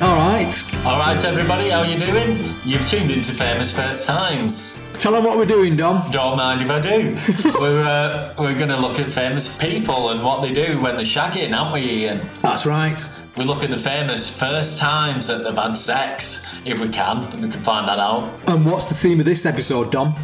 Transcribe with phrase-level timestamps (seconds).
[0.00, 0.62] All right.
[0.86, 2.38] All right, everybody, how are you doing?
[2.64, 4.82] You've tuned into Famous First Times.
[4.96, 6.10] Tell them what we're doing, Dom.
[6.10, 7.18] Don't mind if I do.
[7.60, 11.04] we're uh, we're going to look at famous people and what they do when they're
[11.04, 12.20] shagging, aren't we, Ian?
[12.42, 13.02] That's right.
[13.36, 17.24] We look at the famous first times that they've had sex, if we can.
[17.40, 18.38] We can find that out.
[18.48, 20.14] And what's the theme of this episode, Dom?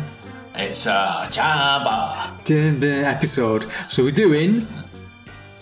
[0.54, 3.70] It's a Jabba, the episode.
[3.88, 4.66] So we're doing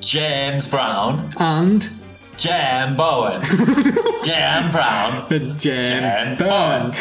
[0.01, 1.89] James Brown, and
[2.45, 3.41] Jam Bowen,
[4.23, 6.91] Jam Brown, Jam Jam Burn.
[6.91, 6.93] Bowen.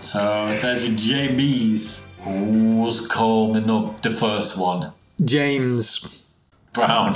[0.00, 0.18] So
[0.60, 2.02] there's a JB's.
[2.22, 4.90] Who's coming up the first one?
[5.24, 6.24] James.
[6.72, 7.14] Brown.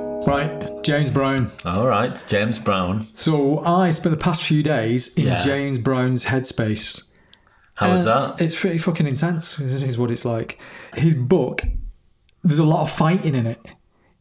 [0.26, 1.50] Right, James Brown.
[1.64, 3.06] All right, James Brown.
[3.14, 5.36] So I spent the past few days in Yeah.
[5.42, 7.12] James Brown's headspace.
[7.76, 8.40] How was that?
[8.40, 9.56] It's pretty fucking intense.
[9.56, 10.58] This is what it's like.
[10.94, 11.62] His book,
[12.42, 13.60] there's a lot of fighting in it.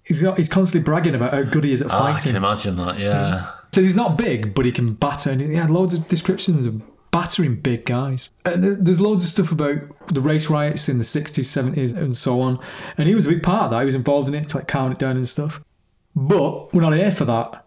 [0.04, 2.78] He's got, he's constantly bragging about how good he is at Oh, I can imagine
[2.78, 3.00] that.
[3.00, 3.52] Yeah.
[3.74, 5.32] So he's not big, but he can batter.
[5.32, 8.30] And he had loads of descriptions of battering big guys.
[8.46, 12.16] Uh, there- there's loads of stuff about the race riots in the 60s, 70s, and
[12.16, 12.60] so on.
[12.98, 13.80] And he was a big part of that.
[13.80, 15.62] He was involved in it to like calm it down and stuff.
[16.18, 17.64] But we're not here for that.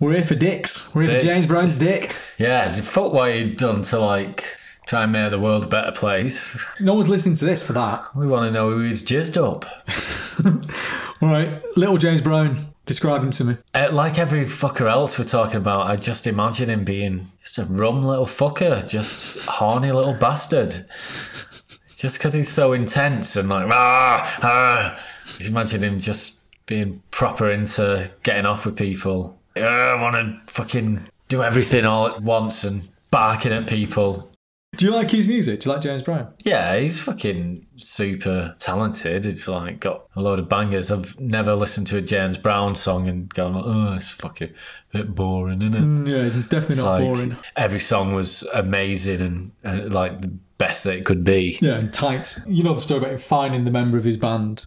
[0.00, 0.94] We're here for dicks.
[0.94, 1.24] We're here Dicks.
[1.24, 2.14] for James Brown's dick.
[2.36, 4.44] Yeah, felt what he'd done to like
[4.86, 6.54] try and make the world a better place.
[6.78, 8.14] No one's listening to this for that.
[8.14, 9.64] We want to know who he's jizzed up.
[11.22, 12.66] All right, little James Brown.
[12.84, 13.56] Describe him to me.
[13.74, 17.64] Uh, like every fucker else we're talking about, I just imagine him being just a
[17.64, 20.84] rum little fucker, just horny little bastard.
[21.96, 25.02] Just because he's so intense and like, ah, ah.
[25.38, 26.35] Just imagine him just
[26.66, 29.38] being proper into getting off with people.
[29.56, 34.30] "Ah, I want to fucking do everything all at once and barking at people.
[34.76, 35.60] Do you like his music?
[35.60, 36.28] Do you like James Brown?
[36.44, 39.24] Yeah, he's fucking super talented.
[39.24, 40.90] It's like got a load of bangers.
[40.90, 44.50] I've never listened to a James Brown song and gone, oh, it's fucking
[44.92, 45.80] a bit boring, isn't it?
[45.80, 47.36] Mm, Yeah, it's definitely It's not like boring.
[47.56, 51.56] every song was amazing and, and like the best that it could be.
[51.62, 52.38] Yeah, and tight.
[52.46, 54.64] You know the story about him finding the member of his band.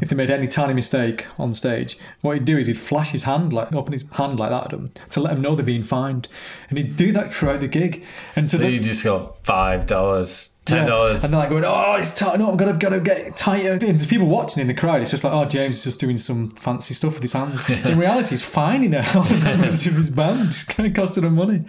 [0.00, 3.24] If they made any tiny mistake on stage, what he'd do is he'd flash his
[3.24, 5.82] hand, like open his hand like that at them to let them know they're being
[5.82, 6.28] fined,
[6.68, 8.04] and he'd do that throughout the gig.
[8.36, 10.86] And to So the, you just got five dollars, ten Yeah.
[10.88, 11.22] dollars.
[11.24, 12.38] And they're like going, oh, it's tight.
[12.38, 13.72] No, I'm gonna gotta get tighter.
[13.72, 15.02] And there's people watching in the crowd.
[15.02, 17.68] It's just like, oh, James is just doing some fancy stuff with his hands.
[17.70, 20.48] In reality, he's fining out all the members of his band.
[20.48, 21.64] It's kind of costing him money.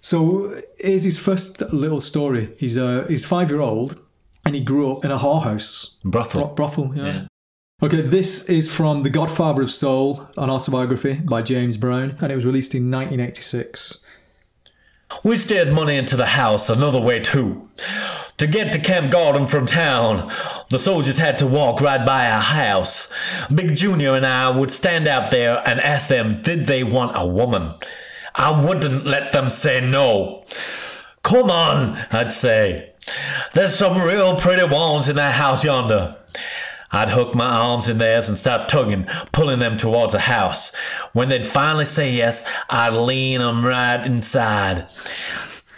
[0.00, 2.54] So here's his first little story.
[2.58, 3.98] He's uh, he's five year old,
[4.44, 6.46] and he grew up in a whorehouse Brothel.
[6.46, 6.92] bro- brothel.
[6.96, 7.04] Yeah.
[7.06, 7.26] Yeah.
[7.82, 12.34] Okay, this is from The Godfather of Soul, an autobiography by James Brown, and it
[12.34, 13.98] was released in 1986.
[15.22, 17.68] We steered money into the house another way too.
[18.38, 20.32] To get to Camp Gordon from town,
[20.70, 23.12] the soldiers had to walk right by our house.
[23.54, 27.26] Big Junior and I would stand out there and ask them, did they want a
[27.26, 27.74] woman?
[28.34, 30.46] I wouldn't let them say no.
[31.22, 32.94] Come on, I'd say.
[33.52, 36.16] There's some real pretty ones in that house yonder.
[36.96, 40.74] I'd hook my arms in theirs and start tugging, pulling them towards the house.
[41.12, 44.86] When they'd finally say yes, I'd lean 'em right inside.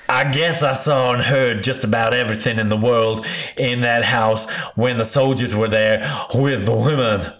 [0.08, 4.48] I guess I saw and heard just about everything in the world in that house
[4.74, 7.32] when the soldiers were there with the women.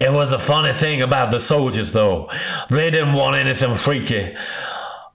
[0.00, 2.28] It was a funny thing about the soldiers, though.
[2.68, 4.34] They didn't want anything freaky.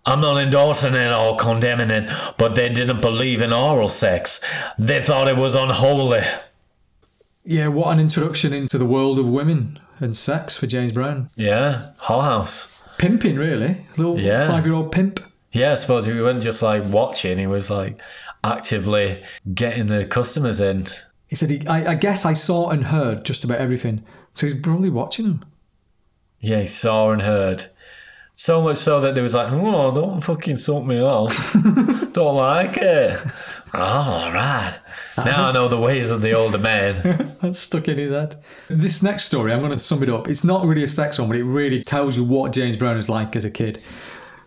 [0.06, 4.39] I'm not endorsing it or condemning it, but they didn't believe in oral sex.
[4.79, 6.24] They thought it was unholy.
[7.49, 11.29] Yeah, what an introduction into the world of women and sex for James Brown.
[11.37, 12.83] Yeah, Hull House.
[12.97, 13.85] Pimping, really.
[13.95, 14.45] Little Yeah.
[14.47, 15.21] five year old pimp.
[15.53, 18.01] Yeah, I suppose he wasn't just like watching, he was like
[18.43, 20.87] actively getting the customers in.
[21.27, 24.03] He said, he, I, I guess I saw and heard just about everything.
[24.33, 25.45] So he's probably watching them.
[26.41, 27.67] Yeah, he saw and heard.
[28.35, 31.53] So much so that they was like, oh, don't fucking suck me off.
[32.11, 33.17] don't like it.
[33.23, 33.31] Oh,
[33.73, 34.79] ah, all right.
[35.17, 37.35] Now I know the ways of the older man.
[37.41, 38.41] That's stuck in his head.
[38.69, 40.27] This next story, I'm going to sum it up.
[40.27, 43.09] It's not really a sex one, but it really tells you what James Brown is
[43.09, 43.83] like as a kid.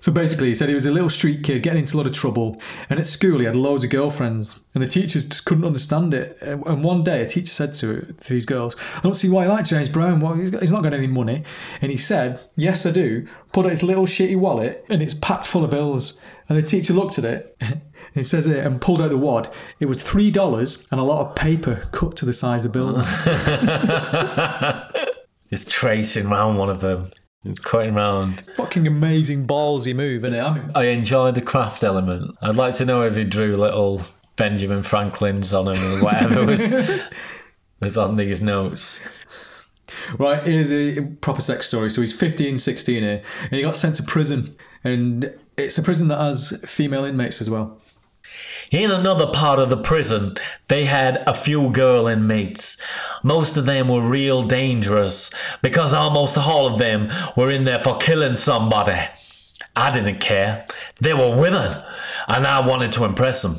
[0.01, 2.15] So basically, he said he was a little street kid getting into a lot of
[2.15, 6.15] trouble, and at school he had loads of girlfriends, and the teachers just couldn't understand
[6.15, 6.39] it.
[6.41, 9.51] And one day, a teacher said to, to these girls, "I don't see why you
[9.51, 10.21] like James Brown.
[10.21, 11.45] Well, he's, got, he's not got any money."
[11.83, 15.47] And he said, "Yes, I do." Put out his little shitty wallet, and it's packed
[15.47, 16.19] full of bills.
[16.49, 17.57] And the teacher looked at it.
[18.15, 19.53] It says it and pulled out the wad.
[19.79, 23.07] It was three dollars and a lot of paper cut to the size of bills.
[25.49, 27.11] Just tracing round one of them.
[27.63, 28.43] Cutting round.
[28.57, 30.43] Fucking amazing ballsy move, isn't it?
[30.43, 32.37] I mean, I enjoyed the craft element.
[32.43, 34.03] I'd like to know if he drew little
[34.37, 36.75] Benjamin Franklin's on him or whatever was,
[37.81, 39.01] was on these notes.
[40.19, 41.91] Right, here's a proper sex story.
[41.91, 44.55] So he's 15, 16 here, and he got sent to prison.
[44.85, 47.81] And it's a prison that has female inmates as well.
[48.71, 50.37] In another part of the prison,
[50.69, 52.81] they had a few girl inmates.
[53.25, 57.97] Most of them were real dangerous because almost all of them were in there for
[57.97, 59.09] killing somebody.
[59.75, 60.67] I didn't care.
[61.01, 61.83] They were women,
[62.29, 63.57] and I wanted to impress them.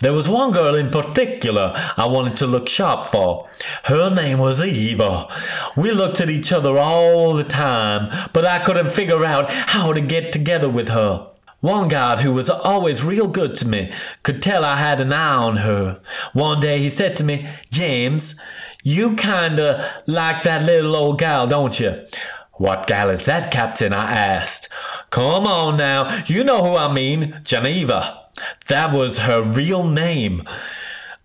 [0.00, 3.48] There was one girl in particular I wanted to look sharp for.
[3.84, 5.28] Her name was Eva.
[5.76, 10.00] We looked at each other all the time, but I couldn't figure out how to
[10.00, 11.29] get together with her.
[11.60, 13.92] One guard who was always real good to me
[14.22, 16.00] could tell I had an eye on her.
[16.32, 18.40] One day he said to me, James,
[18.82, 22.06] you kinda like that little old gal, don't you?
[22.54, 23.92] What gal is that, Captain?
[23.92, 24.68] I asked.
[25.10, 28.26] Come on now, you know who I mean, Geneva.
[28.68, 30.48] That was her real name.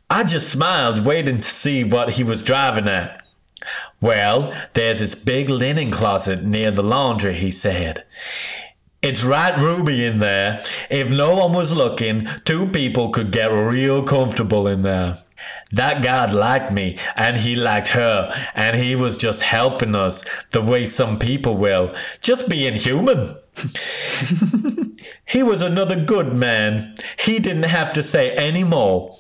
[0.10, 3.26] I just smiled, waiting to see what he was driving at.
[4.02, 8.06] Well, there's this big linen closet near the laundry, he said.
[9.06, 10.64] It's right Ruby in there.
[10.90, 15.20] If no one was looking, two people could get real comfortable in there.
[15.72, 20.62] That guard liked me, and he liked her, and he was just helping us the
[20.64, 23.38] way some people will, just being human.
[25.28, 26.96] he was another good man.
[27.20, 29.16] He didn't have to say any more.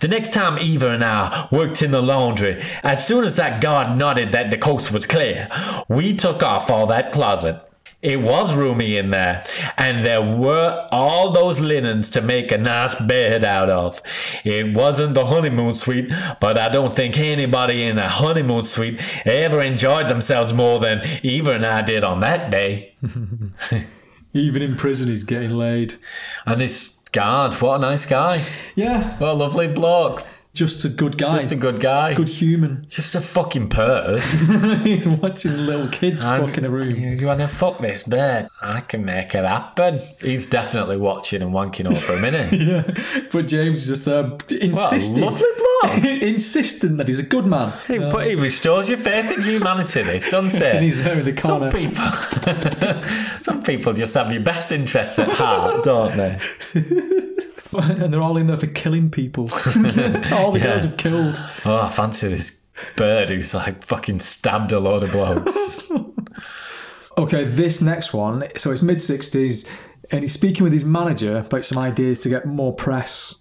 [0.00, 3.96] The next time Eva and I worked in the laundry, as soon as that guard
[3.96, 5.48] nodded that the coast was clear,
[5.88, 7.64] we took off all that closet.
[8.02, 9.44] It was roomy in there,
[9.76, 14.00] and there were all those linens to make a nice bed out of.
[14.42, 16.10] It wasn't the honeymoon suite,
[16.40, 21.52] but I don't think anybody in a honeymoon suite ever enjoyed themselves more than Eva
[21.52, 22.94] and I did on that day.
[24.32, 25.98] Even in prison, he's getting laid.
[26.46, 28.44] And this guard, what a nice guy.
[28.76, 30.26] Yeah, What a lovely bloke.
[30.52, 31.38] Just a good guy.
[31.38, 32.14] Just a good guy.
[32.14, 32.84] good human.
[32.88, 34.20] Just a fucking perv.
[34.84, 36.90] he's watching little kids fucking a room.
[36.90, 38.48] You, you want to fuck this bird?
[38.60, 40.00] I can make it happen.
[40.20, 42.52] He's definitely watching and wanking over for a minute.
[42.60, 42.82] Yeah,
[43.32, 46.04] but James is just there a insisting, lovely bloke.
[46.04, 47.72] insisting that he's a good man.
[47.86, 50.64] He, uh, but he restores your faith in humanity, this, doesn't he?
[50.64, 51.70] And he's there in the corner.
[51.70, 56.38] Some people, some people just have your best interest at heart, don't they?
[57.78, 59.44] and they're all in there for killing people.
[60.32, 60.64] all the Yeah.
[60.64, 61.40] girls have killed.
[61.64, 65.90] Oh, I fancy this bird who's like fucking stabbed a load of blokes.
[67.18, 68.44] Okay, this next one.
[68.56, 69.68] So it's mid 60s,
[70.10, 73.34] and he's speaking with his manager about some ideas to get more press.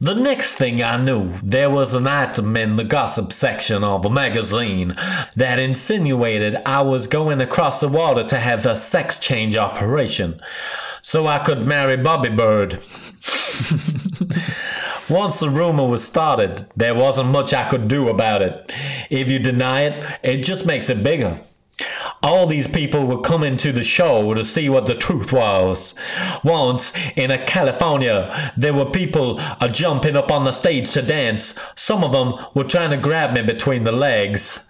[0.00, 4.10] The next thing I knew, there was an item in the gossip section of a
[4.10, 4.96] magazine
[5.36, 10.40] that insinuated I was going across the water to have a sex change operation
[11.00, 12.80] so I could marry Bobby Byrd.
[15.08, 18.72] Once the rumor was started, there wasn't much I could do about it.
[19.10, 21.40] If you deny it, it just makes it bigger.
[22.22, 25.94] All these people were coming to the show to see what the truth was.
[26.42, 31.58] Once in a California, there were people uh, jumping up on the stage to dance.
[31.76, 34.68] Some of them were trying to grab me between the legs.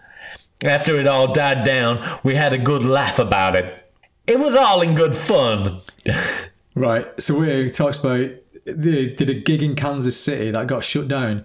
[0.62, 3.90] After it all died down, we had a good laugh about it.
[4.26, 5.80] It was all in good fun.
[6.78, 7.06] Right.
[7.20, 8.30] So he talks about
[8.64, 11.44] they did a gig in Kansas City that got shut down,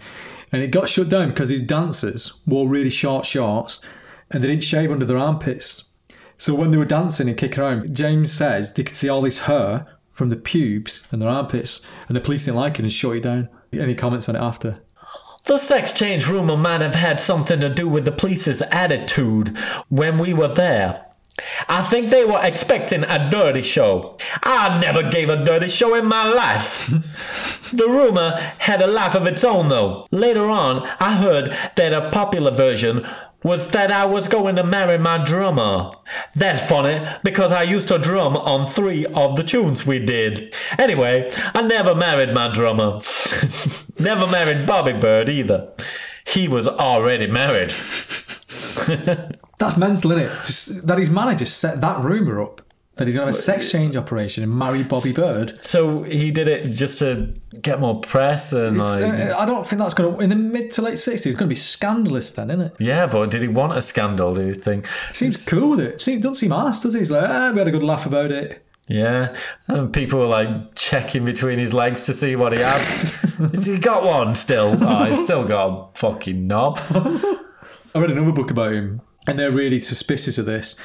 [0.52, 3.82] and it got shut down because these dancers wore really short shorts
[4.30, 5.92] and they didn't shave under their armpits.
[6.38, 9.42] So when they were dancing and kicking around, James says they could see all this
[9.42, 13.18] hair from the pubes and their armpits, and the police didn't like it and shut
[13.18, 13.50] it down.
[13.72, 14.82] Any comments on it after?
[15.46, 19.58] The sex change rumor might have had something to do with the police's attitude
[19.90, 21.06] when we were there.
[21.68, 24.18] I think they were expecting a dirty show.
[24.44, 26.88] I never gave a dirty show in my life.
[27.74, 30.08] the rumor had a life of its own, though.
[30.12, 33.08] Later on, I heard that a popular version
[33.44, 35.92] was that I was going to marry my drummer.
[36.36, 40.54] That's funny because I used to drum on three of the tunes we did.
[40.78, 43.02] Anyway, I never married my drummer.
[44.00, 45.74] never married Bobby Byrd either.
[46.26, 47.74] He was already married.
[49.60, 50.32] That's mental, isn't it?
[50.46, 52.62] Just that his manager set that rumor up
[52.96, 55.58] that he's going to have a sex change operation and marry Bobby Byrd.
[55.66, 59.02] So he did it just to get more press and It's, like.
[59.20, 61.34] uh, I don't think that's going to in the mid to late sixties.
[61.34, 62.74] It's going to be scandalous then, isn't it?
[62.80, 64.36] yeah, but did he want a scandal?
[64.36, 64.88] Do you think?
[65.12, 66.02] Seems cool with it.
[66.02, 67.00] Seems, doesn't seem arsed, does he?
[67.00, 68.64] He's like, ah, we had a good laugh about it.
[68.88, 69.36] Yeah,
[69.70, 72.82] and people were like checking between his legs to see what he had.
[73.54, 74.78] Has he got one still?
[74.84, 76.80] Oh, he's still got a fucking knob.
[77.96, 80.76] I read another book about him, and they're really suspicious of this.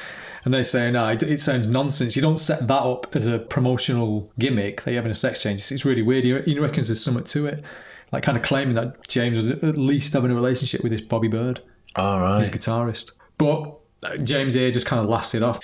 [0.45, 2.15] And they say, no, it, it sounds nonsense.
[2.15, 5.59] You don't set that up as a promotional gimmick that you're having a sex change.
[5.59, 6.23] It's, it's really weird.
[6.23, 7.63] He, he reckons there's something to it.
[8.11, 11.27] Like kind of claiming that James was at least having a relationship with this Bobby
[11.27, 11.61] Byrd,
[11.95, 13.11] All his guitarist.
[13.37, 15.59] But uh, James here just kind of laughs it off.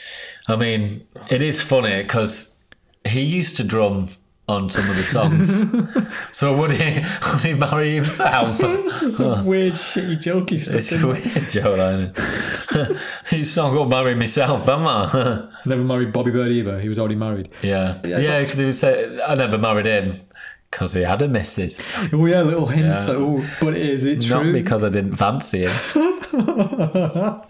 [0.48, 2.60] I mean, it is funny because
[3.06, 4.10] he used to drum
[4.48, 5.66] on some of the songs.
[6.32, 8.60] so would he, would he marry himself?
[8.60, 10.76] Some weird, shitty, jokey stuff.
[10.76, 12.98] it's a weird joke, isn't it?
[13.30, 15.48] He's not going to marry myself, am I?
[15.66, 16.80] Never married Bobby Byrd either.
[16.80, 17.50] He was already married.
[17.62, 18.00] yeah.
[18.04, 20.22] Yeah, Yeah, because he said, I never married him
[20.70, 21.88] because he had a missus.
[22.14, 22.86] Oh yeah, a little hint.
[22.86, 23.06] Yeah.
[23.16, 24.36] Oh, but is it true?
[24.38, 24.54] Not true?
[24.54, 27.42] because I didn't fancy him.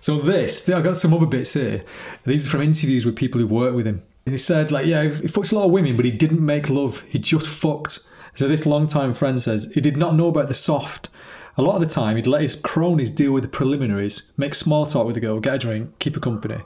[0.00, 1.82] So this, I got some other bits here.
[2.24, 4.02] These are from interviews with people who work with him.
[4.28, 6.68] And he said, like, yeah, he fucks a lot of women, but he didn't make
[6.68, 7.00] love.
[7.08, 8.00] He just fucked.
[8.34, 11.08] So this longtime friend says he did not know about the soft.
[11.56, 14.84] A lot of the time, he'd let his cronies deal with the preliminaries, make small
[14.84, 16.58] talk with the girl, get a drink, keep her company.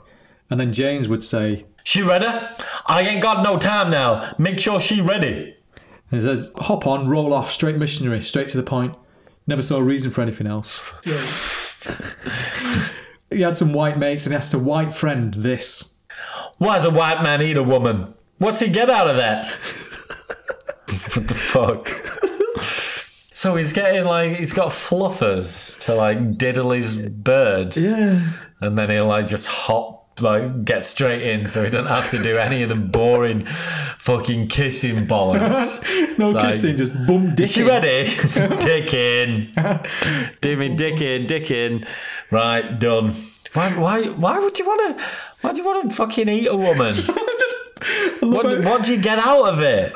[0.49, 2.27] And then James would say, She ready?
[2.87, 4.35] I ain't got no time now.
[4.37, 5.55] Make sure she ready.
[6.11, 8.93] and he says, hop on, roll off, straight missionary, straight to the point.
[9.47, 10.81] Never saw a reason for anything else.
[13.29, 15.92] he had some white mates and he asked a white friend this.
[16.57, 18.13] Why does a white man eat a woman?
[18.37, 19.47] What's he get out of that?
[21.15, 21.89] what the fuck?
[23.33, 28.31] So he's getting like he's got fluffers to like diddle his birds, Yeah.
[28.61, 32.21] and then he'll like just hop like get straight in, so he don't have to
[32.21, 33.45] do any of the boring
[33.97, 35.79] fucking kissing bollocks.
[36.19, 37.45] No It's like- kissing, just bum dick.
[37.45, 38.03] Is she ready?
[38.63, 39.51] dick in.
[40.41, 41.83] Do me dick in, dick in.
[42.29, 43.15] Right, done.
[43.53, 45.05] Why, why, why would you want to?
[45.43, 46.97] Why do you want to fucking eat a woman?
[48.21, 49.93] What, what do you get out of it?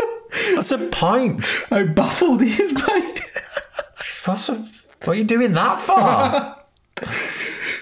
[0.53, 1.45] What's the point?
[1.69, 3.21] How baffled he is by.
[4.25, 4.55] What's the,
[5.05, 6.55] what are you doing that for?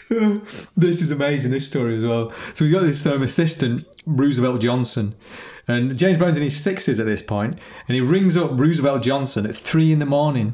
[0.78, 2.32] This is amazing, this story as well.
[2.54, 5.16] So he's got this um, assistant, Roosevelt Johnson.
[5.68, 7.58] And James Brown's in his 60s at this point,
[7.88, 10.54] and he rings up Roosevelt Johnson at three in the morning.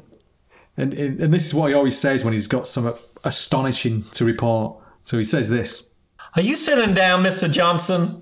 [0.77, 2.93] And, and this is what he always says when he's got something
[3.25, 4.77] astonishing to report.
[5.03, 5.90] So he says this
[6.35, 7.49] Are you sitting down, Mr.
[7.51, 8.21] Johnson?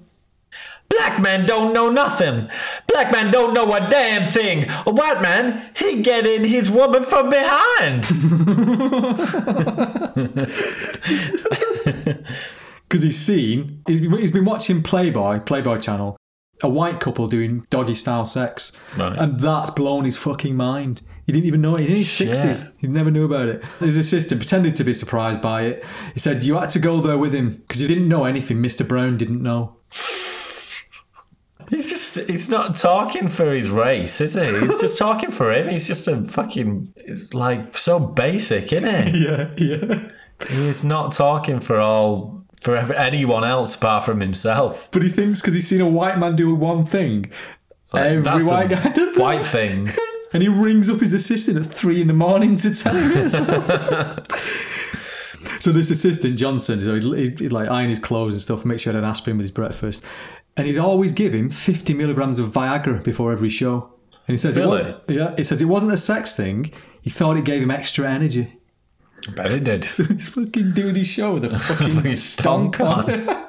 [0.89, 2.49] Black man don't know nothing.
[2.87, 4.65] Black man don't know a damn thing.
[4.87, 8.01] A white man, he get in his woman from behind.
[12.87, 16.17] because he's seen, he's been- he's been watching Playboy, Playboy channel,
[16.63, 18.71] a white couple doing doggy style sex.
[18.97, 19.17] Right.
[19.17, 21.01] And that's blown his fucking mind.
[21.29, 21.81] He didn't even know it.
[21.81, 22.75] He's in his 60s.
[22.79, 23.63] He never knew about it.
[23.79, 25.85] His assistant pretended to be surprised by it.
[26.15, 28.87] He said, You had to go there with him because you didn't know anything Mr.
[28.87, 29.75] Brown didn't know.
[31.69, 34.59] He's just, he's not talking for his race, is he?
[34.59, 35.69] He's just talking for him.
[35.69, 36.91] He's just a fucking,
[37.31, 39.23] like, so basic, isn't he?
[39.25, 40.09] Yeah, yeah.
[40.49, 44.89] He's not talking for all, for anyone else apart from himself.
[44.89, 47.31] But he thinks because he's seen a white man do one thing,
[47.93, 49.21] Like, every white guy does that.
[49.21, 49.91] White thing.
[50.33, 53.33] And he rings up his assistant at three in the morning to tell him this.
[55.59, 58.79] so this assistant Johnson, so he'd, he'd, he'd like iron his clothes and stuff, make
[58.79, 60.03] sure he had an aspirin with his breakfast,
[60.57, 63.91] and he'd always give him fifty milligrams of Viagra before every show.
[64.27, 64.83] And he says, it Really?
[64.83, 66.71] wa- yeah, he says it wasn't a sex thing.
[67.01, 68.53] He thought it gave him extra energy.
[69.27, 69.85] I bet he did.
[69.85, 73.45] He's fucking doing his show with a fucking Fucking stonk stonk on.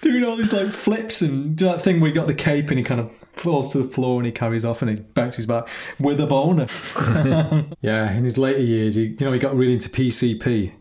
[0.00, 2.78] Doing all these like flips and do that thing where he got the cape and
[2.78, 5.68] he kind of falls to the floor and he carries off and he bounces back
[5.98, 6.66] with a boner.
[7.80, 10.72] yeah, in his later years, he, you know, he got really into PCP.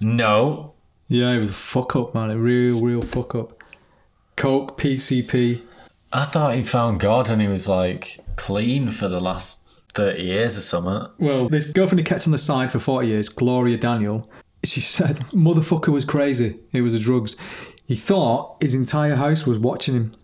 [0.00, 0.74] No.
[1.08, 2.30] Yeah, he was a fuck up, man.
[2.30, 3.62] A real, real fuck up.
[4.36, 5.62] Coke, PCP.
[6.12, 10.56] I thought he found God and he was like clean for the last 30 years
[10.56, 11.10] or something.
[11.18, 14.30] Well, this girlfriend he kept on the side for 40 years, Gloria Daniel,
[14.64, 16.58] she said, motherfucker was crazy.
[16.72, 17.36] It was the drugs.
[17.86, 20.14] He thought his entire house was watching him.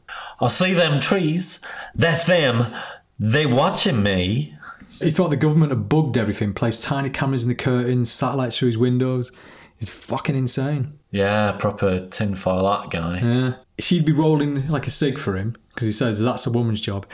[0.41, 1.65] I see them trees.
[1.95, 2.75] That's them.
[3.19, 4.57] They watching me.
[5.01, 8.69] He thought the government had bugged everything, placed tiny cameras in the curtains, satellites through
[8.69, 9.33] his windows.
[9.79, 10.99] He's fucking insane.
[11.11, 13.21] Yeah, proper tinfoil hat guy.
[13.21, 13.53] Yeah.
[13.79, 17.07] She'd be rolling like a cig for him because he says that's a woman's job,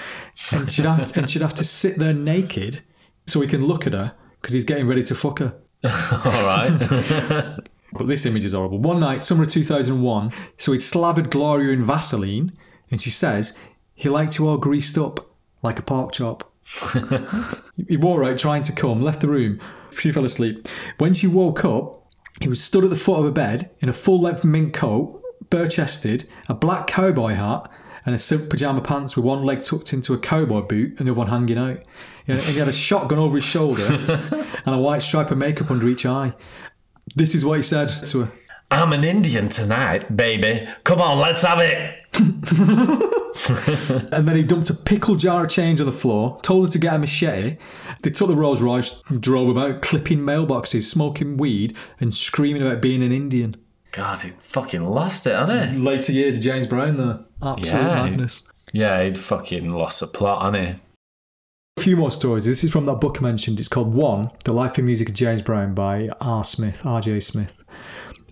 [0.52, 2.82] and she'd have and she'd have to sit there naked
[3.26, 5.54] so he can look at her because he's getting ready to fuck her.
[5.84, 7.58] All right.
[7.92, 8.78] But this image is horrible.
[8.78, 12.50] One night, summer of 2001, so he'd slathered Gloria in Vaseline,
[12.90, 13.58] and she says
[13.94, 15.28] he liked you all greased up
[15.62, 16.52] like a pork chop.
[17.88, 19.60] he wore out trying to come, left the room.
[19.98, 20.68] She fell asleep.
[20.98, 23.92] When she woke up, he was stood at the foot of a bed in a
[23.92, 27.70] full length mink coat, bare chested, a black cowboy hat,
[28.06, 31.12] and a silk pajama pants with one leg tucked into a cowboy boot and the
[31.12, 31.82] other one hanging out.
[32.24, 33.86] He had, he had a shotgun over his shoulder
[34.64, 36.32] and a white stripe of makeup under each eye.
[37.16, 38.32] This is what he said to her.
[38.70, 40.68] I'm an Indian tonight, baby.
[40.84, 41.94] Come on, let's have it.
[44.12, 46.78] And then he dumped a pickle jar of change on the floor, told her to
[46.78, 47.56] get a machete.
[48.02, 53.02] They took the Rolls Royce, drove about, clipping mailboxes, smoking weed, and screaming about being
[53.02, 53.56] an Indian.
[53.92, 55.78] God, he fucking lost it, hasn't he?
[55.78, 57.24] Later years of James Brown, though.
[57.42, 57.94] Absolute Yeah.
[57.94, 58.42] madness.
[58.72, 60.80] Yeah, he'd fucking lost the plot, hasn't he?
[61.78, 62.44] A few more stories.
[62.44, 63.60] This is from that book mentioned.
[63.60, 66.42] It's called One The Life and Music of James Brown by R.
[66.42, 67.20] Smith, R.J.
[67.20, 67.62] Smith.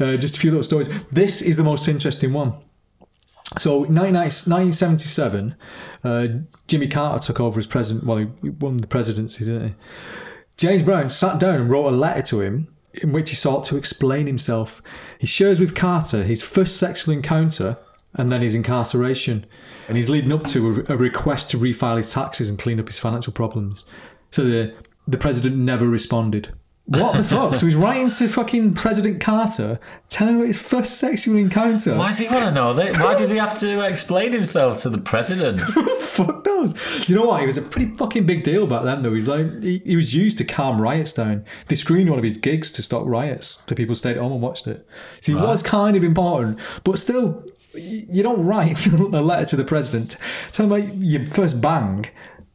[0.00, 0.90] Uh, just a few little stories.
[1.12, 2.54] This is the most interesting one.
[3.56, 5.54] So, 1977,
[6.02, 6.26] uh,
[6.66, 8.04] Jimmy Carter took over as president.
[8.04, 9.74] Well, he won the presidency, didn't he?
[10.56, 13.76] James Brown sat down and wrote a letter to him in which he sought to
[13.76, 14.82] explain himself.
[15.20, 17.78] He shares with Carter his first sexual encounter
[18.12, 19.46] and then his incarceration.
[19.88, 22.88] And he's leading up to a, a request to refile his taxes and clean up
[22.88, 23.84] his financial problems.
[24.30, 24.74] So the,
[25.06, 26.52] the president never responded.
[26.86, 27.56] What the fuck?
[27.56, 31.96] So he's writing to fucking President Carter, telling him about his first sexual encounter.
[31.96, 32.96] Why does he want to know that?
[33.00, 35.60] Why does he have to explain himself to the president?
[36.00, 36.74] fuck knows?
[37.08, 37.40] You know what?
[37.40, 39.14] He was a pretty fucking big deal back then, though.
[39.14, 41.44] He's like he, he was used to calm riots down.
[41.66, 44.40] They screened one of his gigs to stop riots, so people stayed at home and
[44.40, 44.86] watched it.
[45.22, 47.44] So he was kind of important, but still,
[47.80, 50.16] you don't write a letter to the president,
[50.52, 52.06] tell him about your first bang,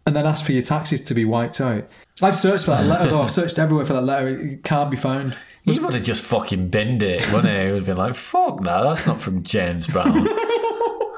[0.06, 1.86] and then ask for your taxes to be wiped out.
[2.22, 3.22] I've searched for that letter, though.
[3.22, 4.28] I've searched everywhere for that letter.
[4.28, 5.36] It can't be found.
[5.64, 7.66] He would have just fucking binned it, wouldn't he?
[7.66, 10.28] He would have been like, fuck that, that's not from James Brown.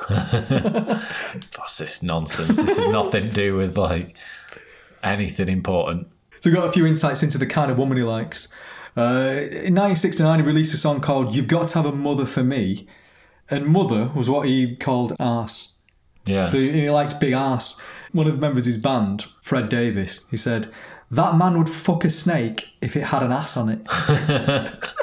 [1.58, 2.58] What's this nonsense?
[2.58, 4.18] This has nothing to do with, like,
[5.02, 6.08] anything important.
[6.42, 8.54] So we've got a few insights into the kind of woman he likes.
[8.98, 12.44] Uh, in 1969, he released a song called You've Got to Have a Mother for
[12.44, 12.86] Me.
[13.50, 15.78] And mother was what he called ass.
[16.26, 16.48] Yeah.
[16.48, 17.82] So he he liked big ass.
[18.12, 20.72] One of the members of his band, Fred Davis, he said,
[21.10, 23.82] That man would fuck a snake if it had an ass on it.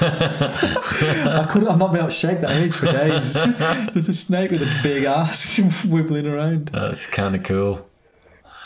[0.00, 3.32] I couldn't, I've not been able to shake that age for days.
[3.92, 6.68] There's a snake with a big ass wibbling around.
[6.72, 7.88] That's kind of cool.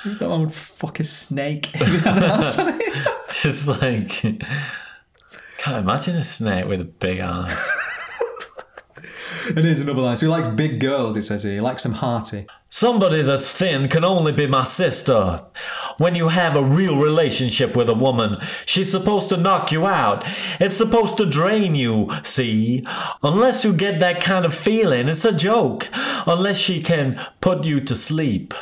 [0.04, 3.08] That man would fuck a snake if it had an ass on it.
[3.40, 4.08] Just like,
[5.58, 7.70] can't imagine a snake with a big ass.
[9.48, 10.16] And here's another line.
[10.16, 11.54] So he likes big girls, it says here.
[11.54, 12.46] He likes them hearty.
[12.68, 15.42] Somebody that's thin can only be my sister.
[15.98, 20.24] When you have a real relationship with a woman, she's supposed to knock you out.
[20.58, 22.86] It's supposed to drain you, see?
[23.22, 25.88] Unless you get that kind of feeling, it's a joke.
[26.26, 28.54] Unless she can put you to sleep.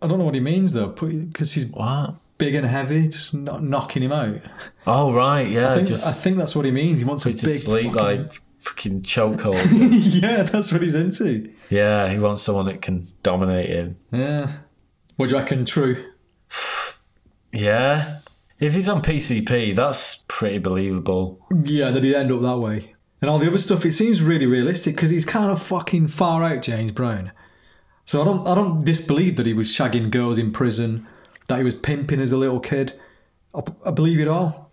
[0.00, 2.14] I don't know what he means though, because he's What?
[2.38, 4.40] big and heavy, just not knocking him out.
[4.86, 5.72] Oh, right, yeah.
[5.72, 7.00] I think, just I think that's what he means.
[7.00, 9.64] He wants a big sleep fucking- like fucking chokehold.
[10.22, 11.52] yeah, that's what he's into.
[11.70, 13.96] yeah, he wants someone that can dominate him.
[14.12, 14.52] Yeah.
[15.16, 15.64] What do you reckon?
[15.64, 16.04] True.
[17.52, 18.20] Yeah.
[18.60, 21.40] If he's on PCP, that's pretty believable.
[21.64, 22.94] Yeah, that he'd end up that way.
[23.20, 26.44] And all the other stuff, it seems really realistic because he's kind of fucking far
[26.44, 27.32] out, James Brown.
[28.04, 31.06] So I don't, I don't disbelieve that he was shagging girls in prison,
[31.48, 32.98] that he was pimping as a little kid.
[33.54, 34.67] I, I believe it all.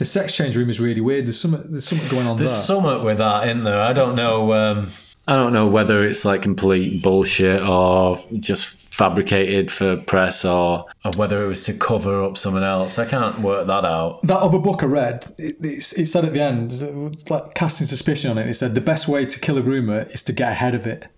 [0.00, 1.26] The sex change room is really weird.
[1.26, 2.60] There's something, there's something going on There's there.
[2.62, 3.78] something with that in there.
[3.78, 4.54] I don't know.
[4.54, 4.88] Um,
[5.28, 11.10] I don't know whether it's like complete bullshit or just fabricated for press or, or
[11.16, 12.98] whether it was to cover up someone else.
[12.98, 14.22] I can't work that out.
[14.22, 18.30] that other book I read, it, it, it said at the end, like casting suspicion
[18.30, 20.74] on it, it said the best way to kill a rumour is to get ahead
[20.74, 21.08] of it.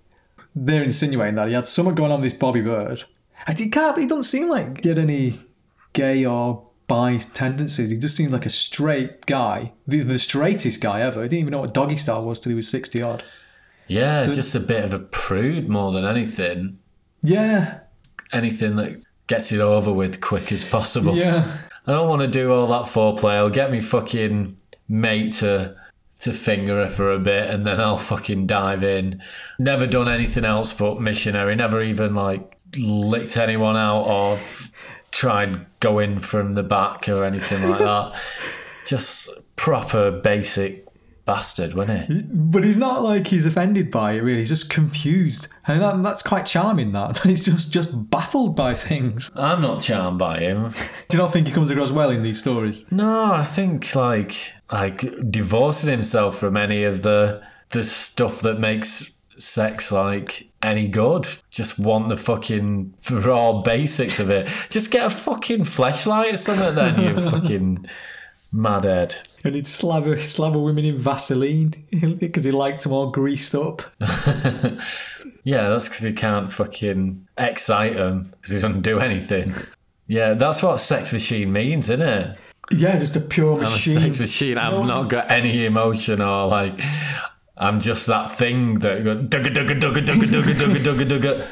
[0.57, 3.05] They're insinuating that he had something going on with this Bobby Byrd.
[3.47, 5.39] And he can't, he doesn't seem like he had any
[5.93, 6.67] gay or
[7.35, 7.91] tendencies.
[7.91, 11.23] He just seemed like a straight guy, the, the straightest guy ever.
[11.23, 13.23] He didn't even know what doggy style was till he was 60 odd.
[13.87, 16.79] Yeah, just a bit of a prude more than anything.
[17.23, 17.81] Yeah,
[18.33, 21.15] Anything that gets it over with quick as possible.
[21.15, 21.59] yeah.
[21.87, 23.33] I don't want to do all that foreplay.
[23.33, 24.57] I'll get me fucking
[24.89, 25.77] mate to
[26.21, 29.21] to finger her for a bit and then I'll fucking dive in.
[29.59, 31.57] Never done anything else but missionary.
[31.57, 34.39] Never even like licked anyone out or
[35.13, 38.21] tried in from the back or anything like that.
[38.85, 40.87] Just proper basic
[41.25, 42.23] bastard, wasn't he?
[42.23, 44.39] But he's not like he's offended by it, really.
[44.39, 45.47] He's just confused.
[45.67, 47.19] And that, that's quite charming, that.
[47.23, 49.31] He's just, just baffled by things.
[49.37, 50.71] I'm not charmed by him.
[51.09, 52.85] Do you not think he comes across well in these stories?
[52.91, 59.17] No, I think like like divorcing himself from any of the the stuff that makes
[59.39, 61.27] sex like any good.
[61.51, 64.49] Just want the fucking raw basics of it.
[64.71, 67.87] Just get a fucking flashlight or something then, you fucking
[68.55, 69.15] madhead.
[69.45, 71.75] And he'd slaver, slaver women in Vaseline
[72.19, 73.83] because he liked them all greased up.
[75.45, 79.53] Yeah, that's because he can't fucking excite him because he doesn't do anything.
[80.07, 82.39] Yeah, that's what sex machine means, isn't it?
[82.71, 83.99] Yeah, just a pure I'm a machine.
[83.99, 84.57] sex machine.
[84.57, 84.85] I've No.
[84.85, 86.81] not got any emotion or like.
[87.63, 91.47] I'm just that thing that dugga dugga dugga dugga dugga dugga dugga dugga.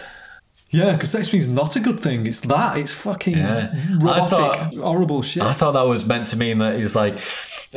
[0.73, 2.27] Yeah, because sex is not a good thing.
[2.27, 2.77] It's that.
[2.79, 3.73] It's fucking Yeah.
[3.99, 5.43] Robotic, thought- horrible shit.
[5.43, 7.19] I thought that was meant to mean that it's like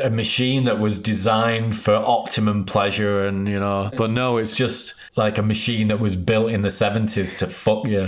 [0.03, 4.95] a machine that was designed for optimum pleasure and you know but no it's just
[5.15, 7.99] like a machine that was built in the 70s to fuck you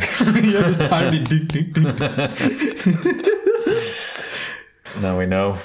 [0.49, 0.71] yeah,
[5.01, 5.59] now we know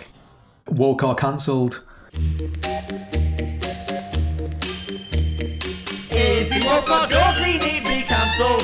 [0.68, 1.84] Woke or cancelled.
[6.70, 8.62] Woke or does need be cancelled?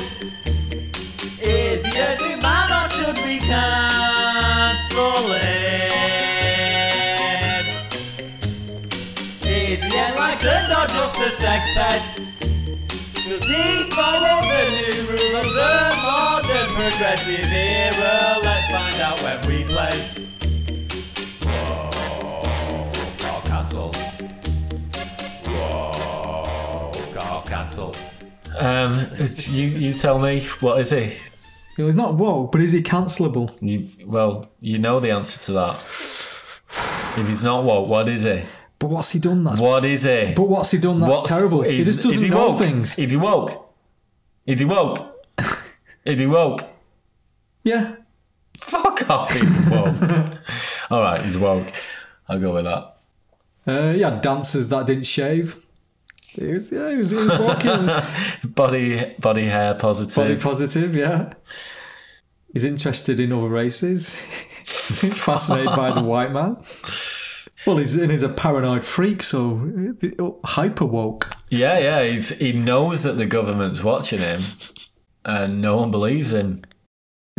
[1.43, 6.07] Is he a new man or should we cancel him?
[9.43, 12.17] Is he enlightened or just a sex pest?
[13.27, 18.39] Does he follow the new rules of the modern progressive era?
[18.41, 19.99] Let's find out when we play.
[21.43, 24.06] Oh, Woke or cancelled.
[27.57, 27.97] Cancelled.
[28.59, 29.07] um
[29.49, 31.05] you you tell me what is he
[31.77, 33.47] You know, he's not woke, but is he cancelable?
[33.61, 35.77] you well you know the answer to that
[37.21, 38.43] if he's not woke what is he
[38.79, 39.45] But what's he done?
[39.45, 40.99] That's what is he But what's he done?
[41.01, 41.63] That's What's- terrible.
[41.63, 42.59] He just doesn't is he know woke?
[42.59, 42.99] things.
[42.99, 43.51] Is he woke?
[44.47, 44.99] Is he woke?
[46.05, 46.61] Is he woke?
[47.65, 47.97] Yeah.
[48.59, 49.97] Fuck off, he's woke.
[50.91, 51.69] All right, he's woke.
[52.29, 52.83] I'll go with that.
[53.67, 55.66] Uh, yeah, dancers that didn't shave.
[56.37, 58.05] He was, yeah, he was, he was was
[58.47, 60.15] Body, body hair positive.
[60.15, 61.33] body positive, yeah.
[62.53, 64.21] He's interested in other races.
[64.65, 66.57] he's fascinated by the white man.
[67.67, 71.29] Well, he's, and he's a paranoid freak, so uh, hyper woke.
[71.51, 72.03] yeah, yeah.
[72.03, 74.41] He's, he knows that the government's watching him,
[75.25, 76.63] and no one believes him.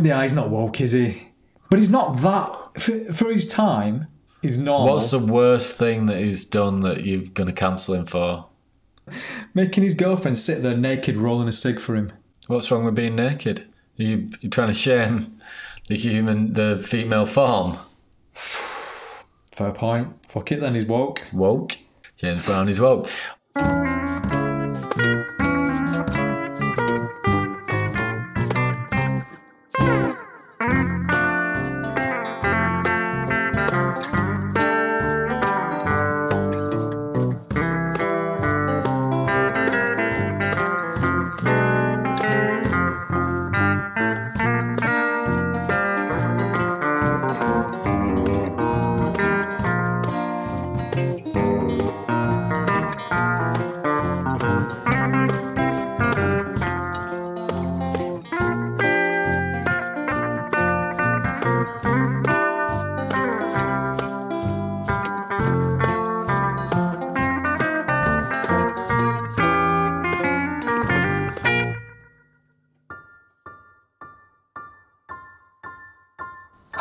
[0.00, 1.22] Yeah, he's not woke, is he?
[1.70, 2.80] But he's not that.
[2.80, 4.06] For, for his time,
[4.42, 4.94] he's normal.
[4.96, 8.46] What's the worst thing that he's done that you're going to cancel him for?
[9.54, 12.12] Making his girlfriend sit there naked, rolling a cig for him.
[12.46, 13.68] What's wrong with being naked?
[13.98, 15.38] Are you you trying to shame
[15.88, 17.78] the human, the female form?
[18.34, 20.08] Fair point.
[20.28, 21.22] Fuck it then, he's woke.
[21.32, 21.76] Woke.
[22.16, 23.08] James Brown is woke.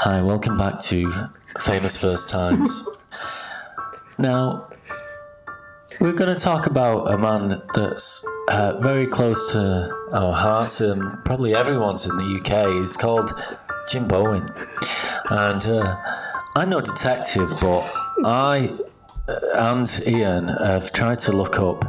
[0.01, 1.11] Hi, welcome back to
[1.57, 2.87] Famous First Times.
[4.19, 4.69] now,
[5.99, 11.01] we're going to talk about a man that's uh, very close to our hearts and
[11.25, 12.79] probably everyone's in the UK.
[12.79, 13.31] He's called
[13.89, 14.53] Jim Bowen.
[15.31, 15.97] And uh,
[16.55, 17.91] I'm no detective, but
[18.23, 18.77] I
[19.27, 21.83] uh, and Ian have tried to look up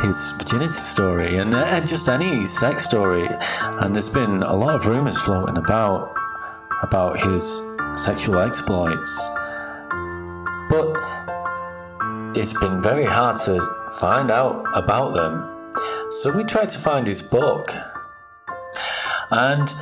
[0.00, 3.28] his virginity story and, uh, and just any sex story.
[3.60, 6.21] And there's been a lot of rumours floating about
[6.82, 7.62] about his
[7.96, 9.28] sexual exploits.
[10.68, 10.96] But
[12.36, 13.60] it's been very hard to
[14.00, 15.72] find out about them.
[16.10, 17.66] So we tried to find his book.
[19.30, 19.72] And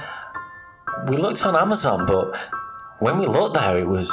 [1.08, 2.36] we looked on Amazon, but
[3.00, 4.10] when we looked there, it was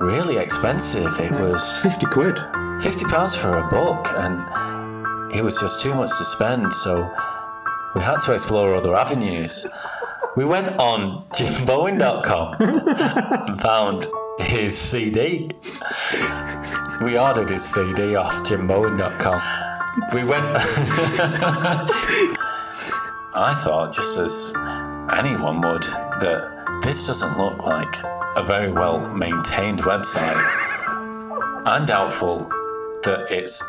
[0.00, 1.18] really expensive.
[1.18, 2.38] It was 50 quid.
[2.80, 7.12] 50 pounds for a book and it was just too much to spend so
[7.96, 9.66] we had to explore other avenues
[10.36, 14.06] we went on jimbowen.com and found
[14.38, 15.50] his cd
[17.02, 19.42] we ordered his cd off jimbowen.com
[20.14, 20.44] we went
[23.34, 24.52] i thought just as
[25.16, 25.82] anyone would
[26.20, 27.96] that this doesn't look like
[28.36, 30.36] a very well maintained website.
[31.66, 32.48] I'm doubtful
[33.02, 33.62] that it's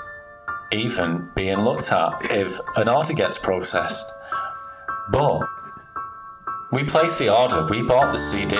[0.72, 4.06] even being looked at if an order gets processed.
[5.10, 5.41] But
[6.71, 8.55] we placed the order, we bought the CD.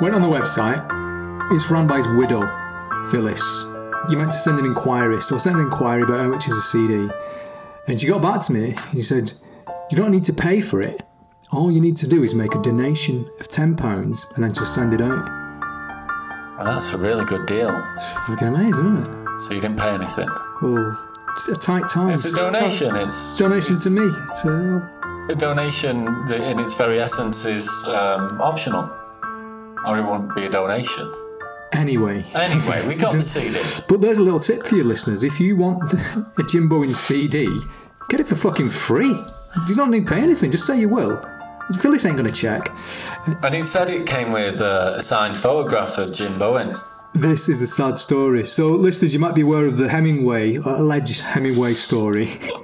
[0.00, 0.82] Went on the website.
[1.52, 2.42] It's run by his widow,
[3.10, 3.42] Phyllis.
[4.08, 6.56] You meant to send an inquiry, so I sent an inquiry about how much is
[6.56, 7.08] a CD.
[7.86, 8.76] And she got back to me.
[8.92, 9.32] She said,
[9.90, 11.02] You don't need to pay for it.
[11.52, 14.92] All you need to do is make a donation of £10 and then just send
[14.92, 15.24] it out.
[16.56, 17.70] Well, that's a really good deal.
[17.70, 19.40] It's fucking amazing, isn't it?
[19.40, 20.28] So you didn't pay anything.
[20.62, 22.10] Oh, it's a tight time.
[22.10, 22.96] It's a donation.
[22.96, 24.10] It's Donation to me.
[24.42, 24.88] So,
[25.28, 28.84] a donation that in its very essence is um, optional,
[29.86, 31.12] or it wouldn't be a donation.
[31.72, 32.24] anyway.
[32.34, 33.60] Anyway, we got the CD.
[33.88, 35.24] But there's a little tip for you listeners.
[35.24, 35.92] If you want
[36.38, 37.46] a Jim Bowen CD,
[38.08, 39.14] get it for fucking free.
[39.68, 40.50] You don't need to pay anything.
[40.50, 41.22] Just say you will.
[41.80, 42.70] Phyllis ain't going to check.
[43.42, 46.74] And it said it came with a signed photograph of Jim Bowen.
[47.14, 48.44] This is the sad story.
[48.44, 52.38] So, listeners, you might be aware of the Hemingway, alleged Hemingway story.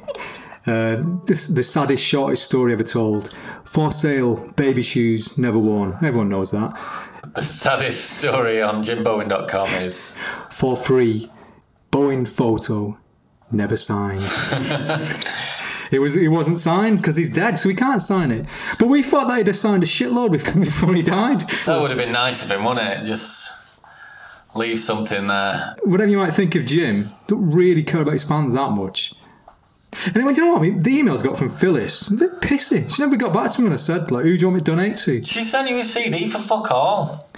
[0.66, 3.36] uh, this the saddest, shortest story ever told.
[3.64, 5.96] For sale, baby shoes, never worn.
[6.02, 6.76] Everyone knows that.
[7.34, 10.16] The saddest story on jimbowen.com is
[10.50, 11.30] For free,
[11.90, 12.98] Bowen photo,
[13.52, 14.22] never signed.
[15.90, 16.16] it was.
[16.16, 18.46] It wasn't signed because he's dead, so we can't sign it.
[18.78, 21.48] But we thought that he'd have signed a shitload before he died.
[21.66, 23.04] that would have been nice of him, wouldn't it?
[23.04, 23.50] Just
[24.54, 25.76] leave something there.
[25.84, 29.14] whatever you might think of Jim, don't really care about his fans that much.
[30.04, 30.60] And then, do you know what?
[30.60, 32.08] I mean, the emails got from Phyllis.
[32.08, 32.88] A bit pissy.
[32.90, 34.60] She never got back to me when I said, like, who do you want me
[34.60, 35.24] to donate to?
[35.24, 37.28] She sent you a CD for fuck all.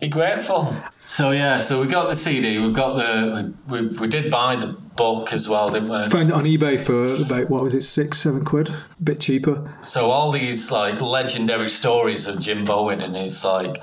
[0.00, 0.74] Be grateful.
[1.00, 2.58] So yeah, so we got the CD.
[2.58, 6.10] We've got the we, we, we did buy the book as well, didn't we?
[6.10, 8.68] Found it on eBay for about, what was it, six, seven quid?
[8.68, 9.72] A bit cheaper.
[9.82, 13.82] So all these like legendary stories of Jim Bowen and his like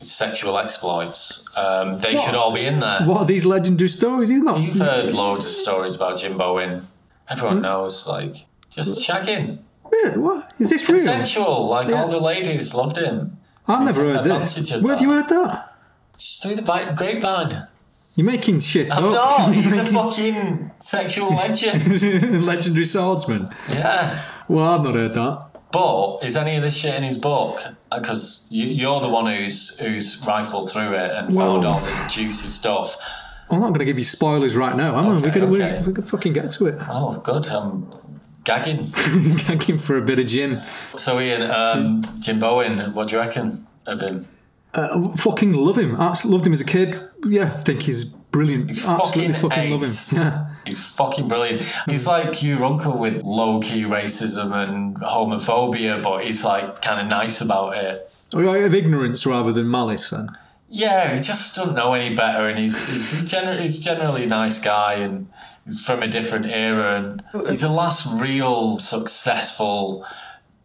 [0.00, 3.02] sexual exploits, um, they should all be in there.
[3.04, 4.28] What are these legendary stories?
[4.28, 4.60] He's not.
[4.60, 6.82] You've heard loads of stories about Jim Bowen.
[7.30, 7.62] Everyone hmm?
[7.62, 8.36] knows, like
[8.70, 9.58] just shagging,
[9.90, 10.18] Really?
[10.18, 10.52] What?
[10.58, 10.98] Is this real?
[10.98, 11.66] sensual.
[11.66, 13.38] Like all the ladies loved him.
[13.66, 14.56] I've never heard this.
[14.56, 15.04] advantage of Where have that.
[15.04, 15.76] you heard that?
[16.42, 17.66] Through the bi- grapevine.
[18.16, 19.12] You're making shit I'm up.
[19.12, 19.54] not.
[19.54, 22.42] He's a fucking sexual legend.
[22.46, 23.48] legendary swordsman.
[23.68, 24.24] Yeah.
[24.48, 25.46] Well, I've not heard that.
[25.72, 27.60] But is any of this shit in his book?
[27.92, 31.80] Uh, because you, you're the one who's who's rifled through it and Well- found all
[31.80, 32.96] the juicy stuff.
[33.50, 34.94] I'm not going to give you spoilers right now.
[34.94, 35.82] I'm Okay, we could okay.
[35.84, 36.78] we, we fucking get to it.
[36.88, 37.48] Oh, good.
[37.48, 37.88] I'm
[38.44, 38.90] gagging.
[39.46, 40.60] Gagging for a bit of Jim.
[40.96, 44.28] So Ian, um, Jim Bowen, what do you reckon of him?
[44.72, 45.96] Uh, fucking love him.
[45.96, 46.96] Absolutely loved him as a kid.
[47.24, 48.68] Yeah, I think he's brilliant.
[48.68, 49.90] He's Absolutely fucking fucking love him.
[50.16, 50.46] Yeah.
[50.66, 51.62] He's fucking brilliant.
[51.86, 57.06] He's like your uncle with low key racism and homophobia, but he's like kind of
[57.08, 58.12] nice about it.
[58.32, 60.28] Or Of ignorance rather than malice, then.
[60.72, 64.60] Yeah, he just doesn't know any better, and he's he's, gener- he's generally a nice
[64.60, 65.28] guy and
[65.84, 70.06] from a different era, and he's the last real successful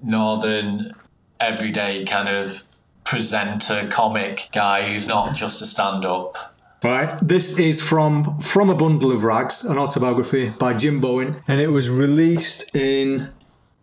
[0.02, 0.94] northern
[1.39, 2.63] everyday kind of
[3.04, 6.56] presenter comic guy who's not just a stand-up.
[6.84, 7.18] Right.
[7.20, 11.70] This is from From a Bundle of Rags, an autobiography by Jim Bowen, and it
[11.70, 13.30] was released in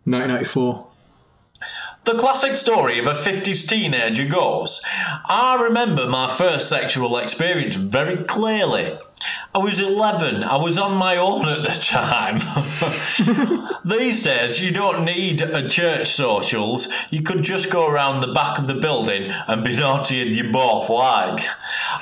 [0.05, 0.87] 1994.
[2.05, 4.81] The classic story of a 50s teenager goes
[5.25, 8.99] I remember my first sexual experience very clearly.
[9.55, 10.43] I was 11.
[10.43, 12.39] I was on my own at the time.
[13.85, 16.87] These days, you don't need a church socials.
[17.11, 20.51] You could just go around the back of the building and be naughty and you
[20.51, 21.45] both like.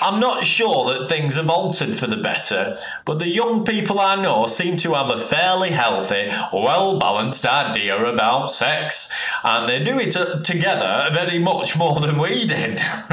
[0.02, 4.16] I'm not sure that things have altered for the better, but the young people I
[4.16, 9.12] know seem to have a fairly healthy, well balanced idea about sex,
[9.44, 12.78] and they do it uh, together very much more than we did.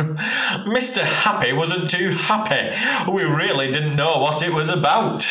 [0.67, 1.03] Mr.
[1.03, 2.75] Happy wasn't too happy.
[3.11, 5.29] We really didn't know what it was about.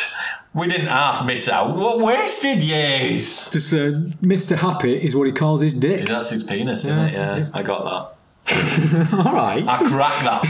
[0.53, 1.75] We didn't half miss out.
[1.75, 3.49] What wasted years?
[3.49, 4.57] Just uh, Mr.
[4.57, 6.05] Happy is what he calls his dick.
[6.07, 7.13] That's his penis, isn't it?
[7.13, 8.13] Yeah, I got that.
[9.25, 9.65] All right.
[9.67, 10.43] I cracked that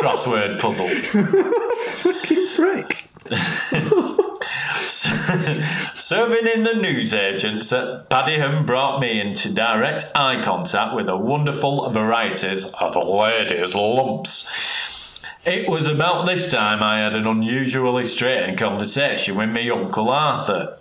[0.00, 0.88] crossword puzzle.
[2.12, 3.08] Fucking prick.
[4.86, 11.88] Serving in the newsagents at Padiham brought me into direct eye contact with the wonderful
[11.90, 14.50] varieties of ladies' lumps.
[15.46, 20.78] It was about this time I had an unusually strange conversation with my Uncle Arthur.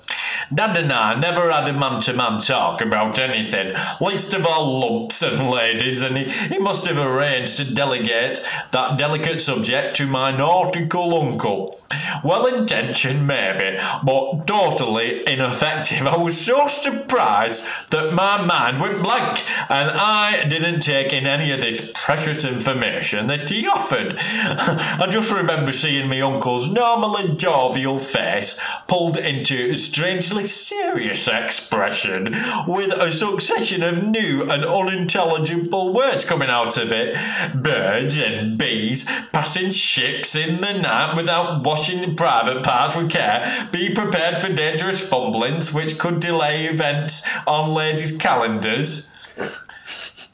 [0.54, 4.80] Dad and I never had a man to man talk about anything, least of all
[4.80, 10.06] lumps and ladies, and he, he must have arranged to delegate that delicate subject to
[10.06, 11.80] my nautical uncle.
[12.24, 16.08] Well intentioned, maybe, but totally ineffective.
[16.08, 21.52] I was so surprised that my mind went blank, and I didn't take in any
[21.52, 24.16] of this precious information that he offered.
[24.20, 32.36] I just remember seeing my uncle's normally jovial face pulled into a strangely serious expression,
[32.68, 37.16] with a succession of new and unintelligible words coming out of it.
[37.56, 43.70] Birds and bees, passing ships in the night without washing the private parts with care,
[43.72, 49.10] be prepared for dangerous fumblings which could delay events on ladies' calendars.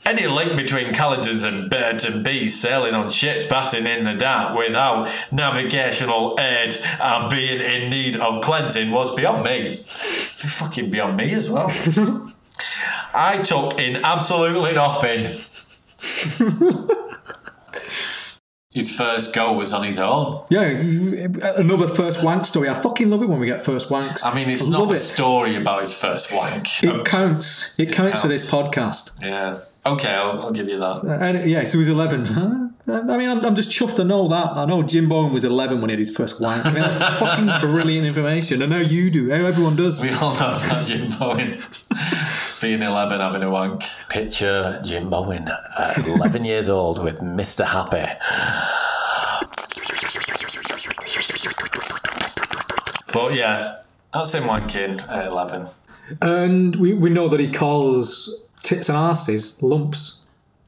[0.10, 4.58] Any link between Caledons and birds and Bees sailing on ships passing in the dark
[4.58, 9.84] without navigational aids and being in need of cleansing was beyond me.
[9.86, 11.68] Fucking beyond me as well.
[13.14, 15.26] I took in absolutely nothing.
[18.72, 20.44] his first go was on his own.
[20.50, 20.64] Yeah,
[21.56, 22.68] another first wank story.
[22.68, 24.26] I fucking love it when we get first wanks.
[24.26, 25.02] I mean, it's I not a it.
[25.02, 26.84] story about his first wank.
[26.84, 27.80] It counts.
[27.80, 29.22] It, counts, for this podcast.
[29.22, 29.60] yeah.
[29.86, 31.04] Okay, I'll, I'll give you that.
[31.04, 32.26] Uh, And yeah, so he was 11.
[32.26, 32.66] Huh?
[32.88, 34.58] I mean, I'm, I'm just chuffed to know that.
[34.58, 36.66] I know Jim Bowen was 11 when he had his first wank.
[36.66, 38.64] I mean, that's fucking brilliant information.
[38.64, 39.32] I know you do.
[39.32, 40.02] Everyone does.
[40.02, 41.60] We all know about Jim Bowen
[42.62, 43.84] being 11 having a wank.
[44.10, 47.64] Picture Jim Bowen at 11 years old with Mr.
[47.66, 48.08] Happy.
[53.14, 53.82] But yeah,
[54.14, 55.68] that's him wanking at 11.
[56.22, 60.24] And we, we know that he calls tits and asses lumps.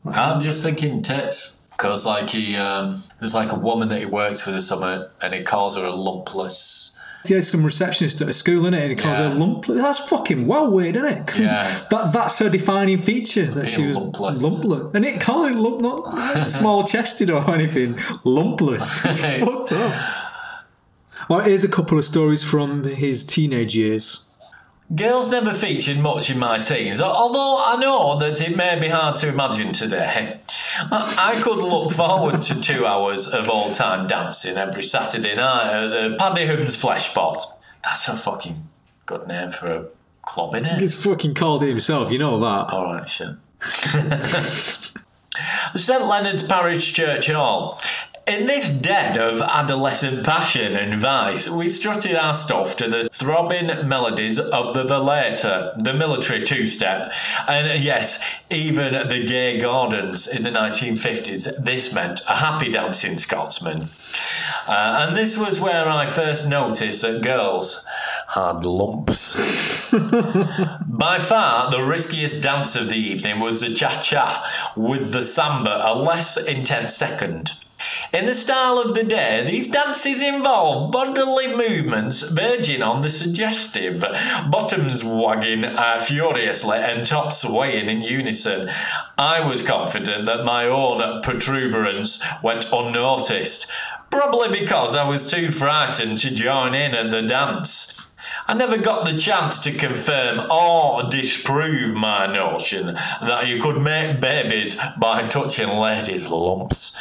[0.06, 1.60] I'm just thinking tits.
[1.72, 5.34] Because, like, he, um, there's like a woman that he works with or something, and
[5.34, 6.96] he calls her a lumpless.
[7.26, 9.30] He has some receptionist at a school, in it, And he calls Yeah.
[9.30, 9.78] her lumpless.
[9.82, 11.38] That's fucking well weird, isn't it?
[11.40, 11.82] Yeah.
[11.90, 14.42] That, that's her defining feature, that she was lumpless.
[14.44, 14.94] lumpless.
[14.96, 17.96] And it call it lump, not small chested or anything.
[18.26, 19.04] Lumpless.
[19.06, 20.28] It's fucked up.
[21.30, 24.28] Well, here's a couple of stories from his teenage years.
[24.94, 29.16] Girls never featured much in my teens, although I know that it may be hard
[29.18, 30.40] to imagine today.
[30.92, 35.68] I I could look forward to two hours of all time dancing every Saturday night
[35.72, 37.58] at uh, Padiham's Flesh Pot.
[37.84, 38.68] That's a fucking
[39.06, 39.86] good name for a
[40.24, 40.82] club, isn't it?
[40.82, 42.74] He's fucking called it himself, you know that.
[42.74, 43.36] Alright, shit.
[45.76, 47.80] St Leonard's Parish Church Hall.
[48.32, 53.90] In this den of adolescent passion and vice, we strutted our stuff to the throbbing
[53.90, 57.12] melodies of the Veleta, the military two step,
[57.50, 61.62] and yes, even the Gay Gordons in the 1950s.
[61.62, 63.90] This meant a happy dancing Scotsman.
[64.66, 67.86] Uh, and this was where I first noticed that girls
[68.30, 69.36] Had lumps.
[70.88, 75.84] by far, the riskiest dance of the evening was the cha cha, with the samba
[75.86, 77.52] a less intense second.
[78.14, 84.02] In the style of the day, these dances involve bodily movements verging on the suggestive,
[84.50, 88.70] bottoms wagging uh, furiously and tops swaying in unison.
[89.18, 93.72] I was confident that my own protuberance went unnoticed,
[94.10, 97.98] probably because I was too frightened to join in at the dance.
[98.48, 104.20] I never got the chance to confirm or disprove my notion that you could make
[104.20, 106.98] babies by touching ladies' lumps.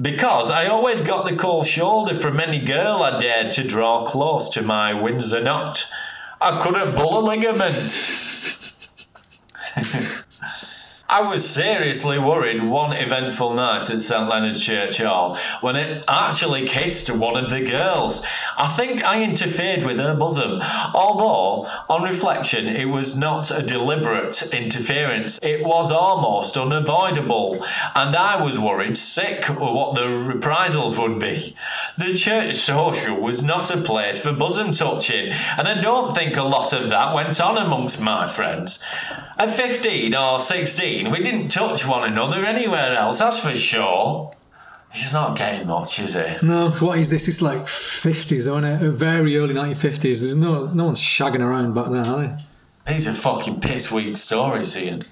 [0.00, 4.48] Because I always got the cold shoulder from any girl I dared to draw close
[4.50, 5.90] to my Windsor knot.
[6.40, 8.04] I couldn't pull a ligament.
[11.10, 16.68] I was seriously worried one eventful night at St Leonard's Church Hall when it actually
[16.68, 18.24] kissed one of the girls.
[18.58, 20.60] I think I interfered with her bosom,
[20.92, 25.38] although, on reflection, it was not a deliberate interference.
[25.40, 31.54] It was almost unavoidable, and I was worried sick what the reprisals would be.
[31.98, 36.42] The church social was not a place for bosom touching, and I don't think a
[36.42, 38.82] lot of that went on amongst my friends.
[39.38, 44.32] At 15 or 16, we didn't touch one another anywhere else, that's for sure.
[44.92, 46.46] He's not getting much, is he?
[46.46, 47.28] No, what is this?
[47.28, 48.90] It's like 50s, though, isn't it?
[48.92, 50.00] Very early 1950s.
[50.00, 52.20] There's no no one's shagging around back then, are
[52.86, 52.94] they?
[52.94, 55.04] These are fucking piss weak stories, Ian.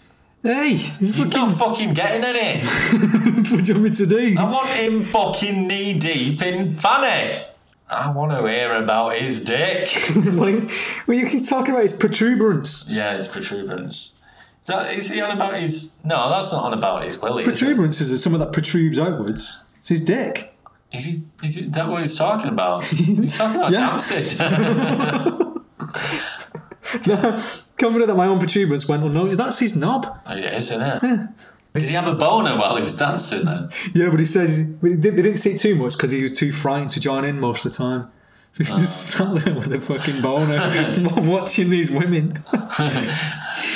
[0.43, 2.65] Hey, you You're fucking, not fucking getting any.
[2.65, 4.37] what do you want me to do?
[4.39, 7.45] I want him fucking knee deep in Fanny.
[7.89, 9.89] I want to hear about his dick.
[11.07, 12.91] well, you keep talking about his protuberance.
[12.91, 14.21] yeah, his protuberance.
[14.63, 16.05] Is, that, is he on about his.
[16.05, 17.43] No, that's not on about his willy.
[17.45, 17.51] is it?
[17.51, 19.63] Protuberance is something that protrudes outwards.
[19.87, 20.53] It's his dick.
[20.93, 21.23] Is he?
[21.45, 22.83] Is he, that what he's talking about?
[22.87, 23.91] He's talking about Yeah.
[23.91, 24.39] dancing.
[27.79, 29.39] Confident that my own protuberance went oh, unnoticed.
[29.39, 30.09] That's his knob.
[30.27, 31.29] Oh, it is, isn't it?
[31.75, 33.71] Did he have a boner while he was dancing then?
[33.95, 36.21] Yeah, but he says but he did, they didn't see it too much because he
[36.21, 38.11] was too frightened to join in most of the time.
[38.51, 39.37] So he just oh.
[39.37, 40.59] sat there with a fucking boner
[41.31, 42.43] watching these women.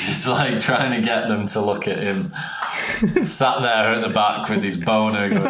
[0.07, 2.33] He's like trying to get them to look at him.
[3.23, 5.43] Sat there at the back with his boner going,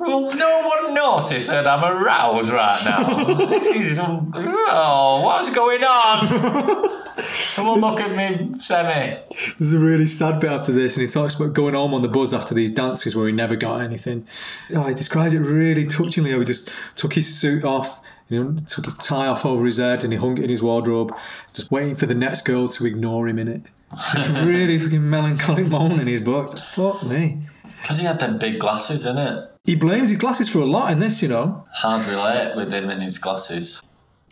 [0.00, 4.32] Well, no one noticed that I'm aroused right now.
[4.68, 7.16] Oh, what's going on?
[7.52, 9.18] Someone look at me, Semi.
[9.58, 12.08] There's a really sad bit after this, and he talks about going home on the
[12.08, 14.26] buzz after these dances where he never got anything.
[14.74, 18.84] Oh, he describes it really touchingly how he just took his suit off, know, took
[18.84, 21.14] his tie off over his head, and he hung it in his wardrobe,
[21.54, 23.70] just waiting for the next girl to ignore him in it.
[23.92, 26.58] It's really fucking melancholic moan in his books.
[26.60, 27.42] Fuck me.
[27.80, 29.48] Because he had them big glasses, innit?
[29.64, 31.66] He blames his glasses for a lot in this, you know.
[31.72, 33.82] Hard relate with him and his glasses.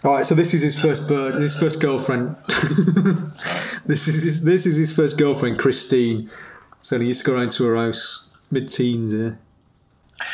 [0.04, 2.36] All right, so this is his first bird, his first girlfriend.
[3.86, 6.30] this is his, this is his first girlfriend, Christine.
[6.80, 9.14] So he used to go around to her house, mid-teens.
[9.14, 9.30] Yeah.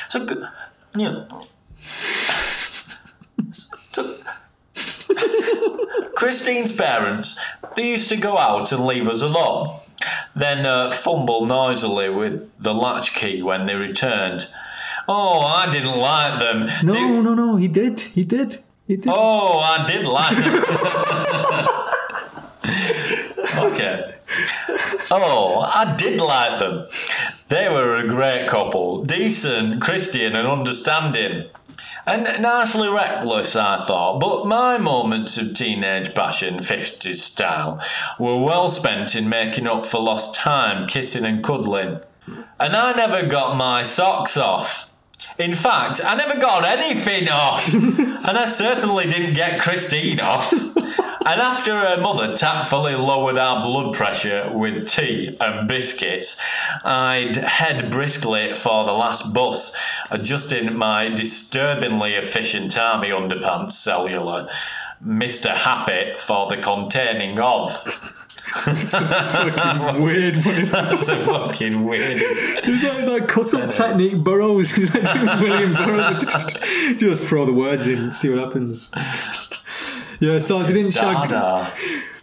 [0.08, 0.34] So, g-
[0.96, 1.46] you know.
[3.92, 4.16] So,
[6.20, 7.38] Christine's parents,
[7.76, 9.80] they used to go out and leave us alone,
[10.36, 14.46] then uh, fumble noisily with the latchkey when they returned.
[15.08, 16.68] Oh, I didn't like them.
[16.84, 17.56] No, They- no, no.
[17.56, 18.00] He did.
[18.00, 18.58] He did.
[18.86, 19.10] He did.
[19.10, 20.62] Oh, I did like them.
[23.72, 24.14] okay.
[25.10, 26.86] Oh, I did like them.
[27.48, 31.46] They were a great couple, decent, Christian, and understanding.
[32.06, 37.82] And nicely reckless, I thought, but my moments of teenage passion, 50s style,
[38.18, 42.00] were well spent in making up for lost time, kissing and cuddling.
[42.58, 44.90] And I never got my socks off.
[45.38, 47.72] In fact, I never got anything off.
[47.74, 50.52] and I certainly didn't get Christine off.
[51.26, 56.40] And after her mother tactfully lowered our blood pressure with tea and biscuits,
[56.82, 59.76] I'd head briskly for the last bus,
[60.10, 64.48] adjusting my disturbingly efficient army underpants cellular,
[65.06, 65.54] Mr.
[65.54, 67.72] Happy for the containing of.
[68.52, 70.36] fucking weird.
[70.44, 70.64] One.
[70.64, 72.18] That's a fucking weird.
[72.64, 74.70] He's like that cut-up technique Burroughs.
[74.70, 76.24] He's like William Burroughs.
[76.98, 78.90] Just throw the words in, see what happens.
[80.26, 81.28] Yeah, so he didn't shag.
[81.28, 81.72] Dada.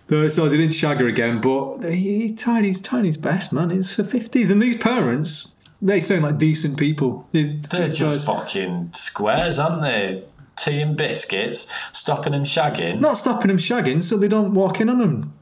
[0.09, 3.51] No, so he didn't shag her again, but he, he tried his tried his best,
[3.51, 3.71] man.
[3.71, 7.27] It's for fifties, and these parents, they sound like decent people.
[7.33, 10.23] They're just guys- fucking squares, aren't they?
[10.55, 13.01] Tea and biscuits, stopping and shagging.
[13.01, 15.33] not stopping them shagging, so they don't walk in on them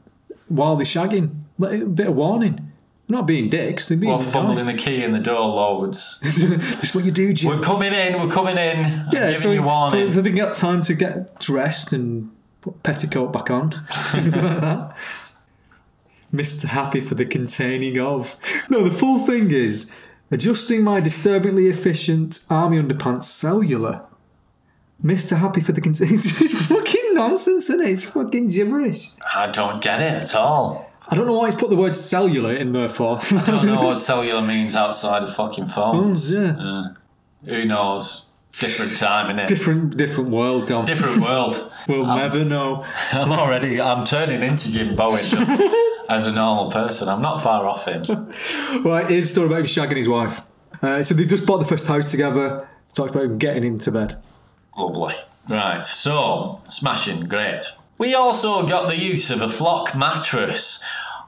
[0.48, 1.30] while they're shagging.
[1.62, 2.72] A bit of warning.
[3.08, 4.32] Not being dicks, they're being Or guys.
[4.32, 6.18] fumbling the key in the door loads.
[6.24, 7.50] That's what you do, Jim.
[7.50, 8.78] We're coming in, we're coming in.
[9.12, 10.10] Yeah, giving so, you warning.
[10.10, 12.32] so, so they get time to get dressed and
[12.66, 13.72] put petticoat back on.
[14.14, 14.94] Like.
[16.34, 16.64] Mr.
[16.64, 18.36] Happy for the containing of.
[18.68, 19.92] No, the full thing is
[20.30, 24.02] adjusting my disturbingly efficient army underpants cellular.
[25.04, 25.36] Mr.
[25.38, 26.16] Happy for the containing.
[26.24, 27.92] It's fucking nonsense, isn't it?
[27.92, 29.10] It's fucking gibberish.
[29.34, 30.90] I don't get it at all.
[31.08, 33.18] I don't know why he's put the word cellular in there for.
[33.18, 36.34] I don't know what cellular means outside of fucking phones.
[36.34, 36.56] Oh, yeah.
[36.58, 36.94] Uh,
[37.44, 38.25] who knows?
[38.58, 39.48] Different time, innit?
[39.48, 40.86] Different, different world, Dom.
[40.86, 41.72] Different world.
[41.88, 42.86] we'll never know.
[43.12, 45.50] I'm already, I'm turning into Jim Bowen just
[46.08, 47.08] as a normal person.
[47.08, 48.02] I'm not far off him.
[48.82, 50.40] Right, here's a story about him shagging his wife.
[50.80, 52.66] Uh, so they just bought the first house together.
[52.94, 54.22] Talked about him getting into bed.
[54.76, 55.14] Lovely.
[55.48, 57.64] Right, so smashing, great.
[57.98, 60.82] We also got the use of a flock mattress.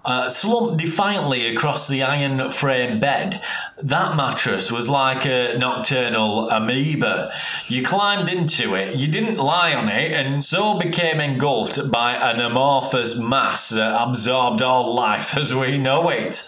[0.05, 3.43] Uh, slumped defiantly across the iron frame bed.
[3.83, 7.31] That mattress was like a nocturnal amoeba.
[7.67, 12.41] You climbed into it, you didn't lie on it, and so became engulfed by an
[12.41, 16.47] amorphous mass that absorbed all life as we know it.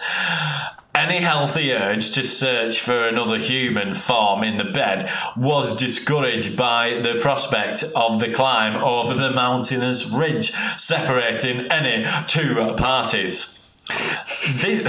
[1.01, 6.99] Any healthy urge to search for another human form in the bed was discouraged by
[7.01, 13.57] the prospect of the climb over the mountainous ridge separating any two parties.
[14.57, 14.83] This,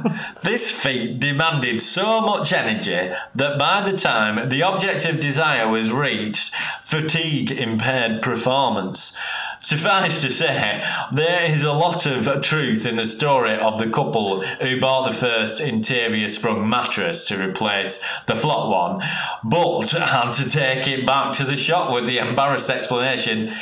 [0.42, 5.92] this feat demanded so much energy that by the time the object of desire was
[5.92, 9.14] reached, fatigue impaired performance.
[9.60, 14.42] Suffice to say, there is a lot of truth in the story of the couple
[14.42, 19.02] who bought the first interior sprung mattress to replace the flat one,
[19.44, 23.52] but had to take it back to the shop with the embarrassed explanation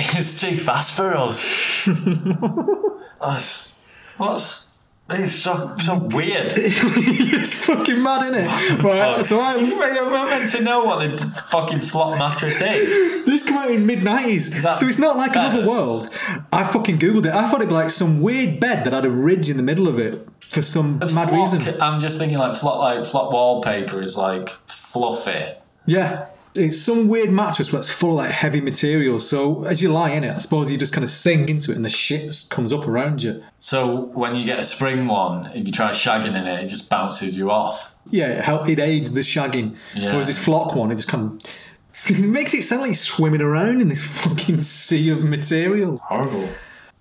[0.00, 1.88] it's too fast for us.
[3.20, 3.76] us.
[4.16, 4.69] What's,
[5.12, 6.52] it's so, so weird.
[6.56, 8.82] it's fucking mad, isn't it?
[8.82, 13.24] Right, so I I'm meant to know what the fucking flock mattress is.
[13.24, 16.10] this came out in mid nineties, so it's not like another world.
[16.52, 17.32] I fucking googled it.
[17.32, 19.88] I thought it'd be like some weird bed that had a ridge in the middle
[19.88, 21.80] of it for some mad reason.
[21.80, 25.54] I'm just thinking like flop like flock wallpaper is like fluffy.
[25.86, 26.26] Yeah.
[26.54, 29.28] It's some weird mattress that's full of like heavy materials.
[29.28, 31.76] So as you lie in it, I suppose you just kind of sink into it
[31.76, 33.42] and the shit comes up around you.
[33.58, 36.88] So when you get a spring one, if you try shagging in it, it just
[36.88, 37.94] bounces you off.
[38.10, 39.76] Yeah, it, help, it aids the shagging.
[39.94, 40.10] Yeah.
[40.10, 41.50] Whereas this flock one, it just kind of
[42.10, 45.98] it makes it sound like he's swimming around in this fucking sea of material.
[45.98, 46.48] Horrible.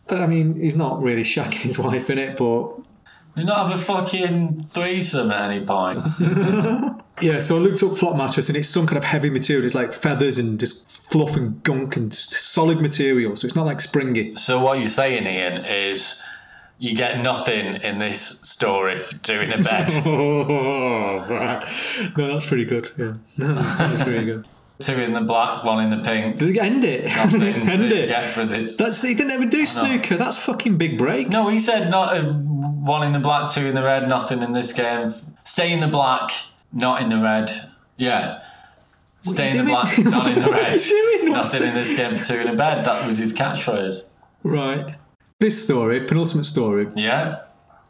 [0.10, 2.72] I mean, he's not really shagging his wife in it, but
[3.40, 5.98] You not have a fucking threesome at any point.
[7.22, 7.40] yeah.
[7.40, 9.66] So I looked up flock mattress, and it's some kind of heavy material.
[9.66, 13.36] It's like feathers and just fluff and gunk and solid material.
[13.36, 14.36] So it's not like springy.
[14.38, 16.22] so what you're saying, Ian, is
[16.82, 19.92] You get nothing in this story for doing a bed.
[20.06, 21.68] Oh, right.
[22.18, 22.92] No, that's pretty good.
[22.98, 24.48] Yeah, no, that's pretty good.
[24.82, 26.38] Two in the black, one in the pink.
[26.38, 27.04] Did end it?
[27.08, 28.08] Nothing end it.
[28.08, 28.78] get for this.
[28.78, 30.16] That's they didn't ever do snooker.
[30.16, 31.28] That's fucking big break.
[31.30, 34.54] No, he said not uh, one in the black, two in the red, nothing in
[34.54, 35.14] this game.
[35.44, 36.32] Stay in the black,
[36.72, 37.52] not in the red.
[37.98, 38.42] Yeah.
[39.22, 39.74] Stay in the doing?
[39.74, 40.80] black, not in the red.
[41.30, 42.86] Nothing in this game for two in a bed.
[42.86, 44.14] That was his catchphrase.
[44.44, 44.96] Right.
[45.40, 47.40] This story, penultimate story, Yeah.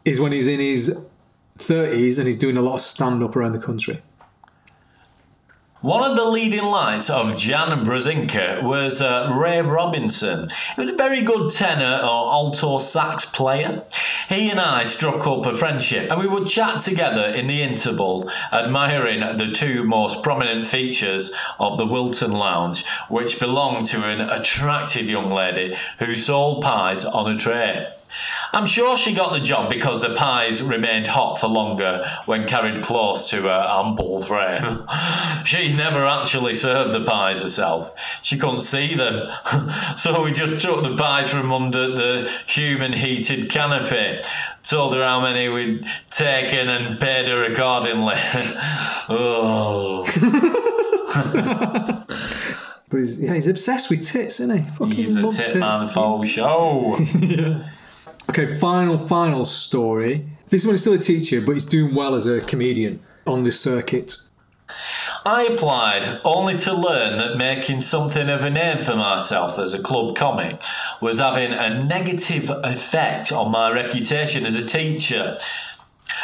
[0.06, 1.06] is when he's in his
[1.60, 4.02] 30s and he's doing a lot of stand up around the country.
[5.82, 10.50] One of the leading lights of Jan Brzezinka was uh, Ray Robinson.
[10.76, 13.86] He was a very good tenor or alto sax player.
[14.28, 18.30] He and I struck up a friendship and we would chat together in the interval,
[18.52, 25.06] admiring the two most prominent features of the Wilton Lounge, which belonged to an attractive
[25.06, 27.88] young lady who sold pies on a tray.
[28.52, 32.82] I'm sure she got the job because the pies remained hot for longer when carried
[32.82, 34.86] close to her ample frame.
[35.46, 37.94] she never actually served the pies herself.
[38.22, 39.32] She couldn't see them.
[39.98, 44.20] so we just took the pies from under the human heated canopy,
[44.64, 48.16] told her how many we'd taken and paid her accordingly.
[49.10, 50.06] oh.
[52.90, 54.70] But he's, yeah, he's obsessed with tits, isn't he?
[54.72, 55.54] Fucking He's a tip tits.
[55.54, 56.98] man for show.
[58.30, 60.24] Okay, final, final story.
[60.50, 63.52] This one is still a teacher, but he's doing well as a comedian on the
[63.52, 64.18] circuit.
[65.26, 69.82] I applied only to learn that making something of a name for myself as a
[69.82, 70.62] club comic
[71.02, 75.40] was having a negative effect on my reputation as a teacher.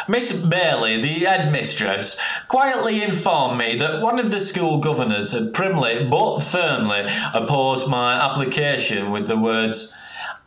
[0.06, 6.06] Miss Bailey, the headmistress, quietly informed me that one of the school governors had primly
[6.08, 7.04] but firmly
[7.34, 9.92] opposed my application with the words,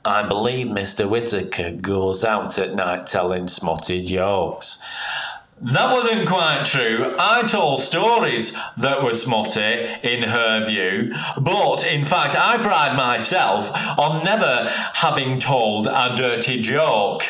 [0.05, 1.09] I believe Mr.
[1.09, 4.81] Whittaker goes out at night telling smutty jokes.
[5.61, 7.13] That wasn't quite true.
[7.19, 13.69] I told stories that were smutty in her view, but in fact, I pride myself
[13.99, 17.25] on never having told a dirty joke.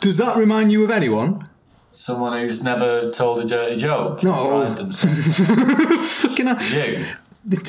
[0.00, 1.48] Does that remind you of anyone?
[1.90, 4.22] Someone who's never told a dirty joke.
[4.22, 4.74] No.
[4.76, 6.62] Fucking hell.
[6.62, 7.06] You.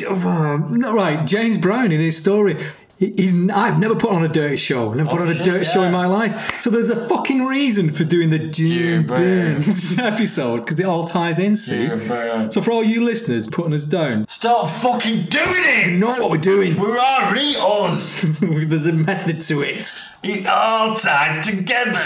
[0.07, 2.71] Oh, right, James Brown in his story.
[2.99, 4.93] He- He's, I've never put on a dirty show.
[4.93, 6.59] Never put Oh, on a shit, dirty show in my life.
[6.59, 11.37] So there's a fucking reason for doing the Jim Burns episode because it all ties
[11.39, 11.55] in.
[11.55, 11.87] See.
[12.51, 15.87] So for all you listeners putting us down, start fucking doing it!
[15.91, 16.75] you know what we're doing.
[16.79, 18.25] We're already us!
[18.41, 19.91] There's a method to it.
[20.23, 21.93] It all ties together.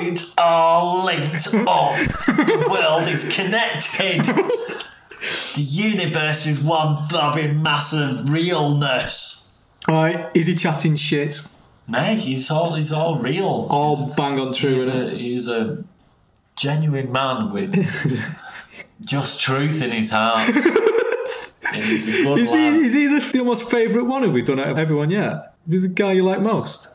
[0.00, 1.96] it's all linked up.
[2.26, 4.24] The world is connected.
[5.54, 9.41] The universe is one throbbing mass of realness.
[9.88, 11.40] All right, is he chatting shit?
[11.88, 13.66] Nay, he's all he's all real.
[13.70, 14.74] All bang on true.
[14.74, 15.84] he's a he's a
[16.56, 17.74] genuine man with
[19.00, 20.54] just truth in his heart.
[21.74, 22.38] he's Is he, lad.
[22.38, 24.22] is he the, the almost favourite one?
[24.22, 25.54] Have we done out of everyone yet?
[25.66, 26.88] Is he the guy you like most?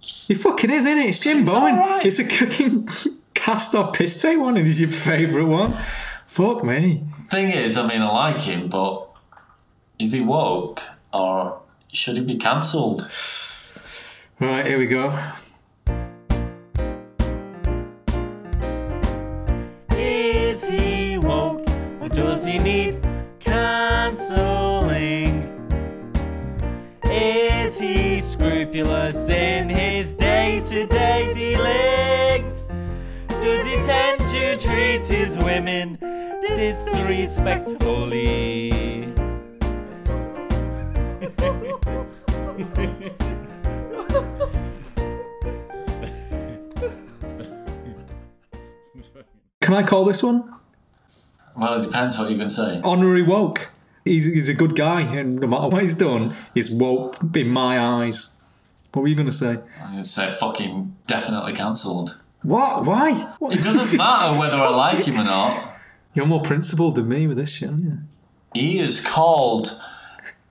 [0.00, 1.06] He fucking is, isn't it?
[1.10, 1.74] It's Jim Bowen.
[1.76, 2.06] alright.
[2.06, 2.88] It's a cooking
[3.34, 5.78] cast off piss take one, and he's your favourite one.
[6.26, 7.04] Fuck me.
[7.30, 9.08] Thing is, I mean, I like him, but
[9.98, 10.80] is he woke
[11.12, 11.60] or
[11.94, 13.10] should he be cancelled?
[14.40, 15.16] Right, here we go.
[19.96, 21.68] Is he woke
[22.00, 23.00] or does he need
[23.38, 25.44] cancelling?
[27.04, 32.66] Is he scrupulous in his day to day dealings?
[33.28, 35.96] Does he tend to treat his women
[36.40, 38.73] disrespectfully?
[49.64, 50.44] Can I call this one?
[51.56, 52.82] Well, it depends what you're going to say.
[52.84, 53.70] Honorary woke.
[54.04, 57.80] He's, he's a good guy, and no matter what he's done, he's woke in my
[57.80, 58.36] eyes.
[58.92, 59.56] What were you going to say?
[59.80, 62.20] I'm going to say fucking definitely cancelled.
[62.42, 62.84] What?
[62.84, 63.34] Why?
[63.40, 65.78] It doesn't matter whether I like him or not.
[66.12, 67.98] You're more principled than me with this shit, aren't you?
[68.52, 69.80] He is called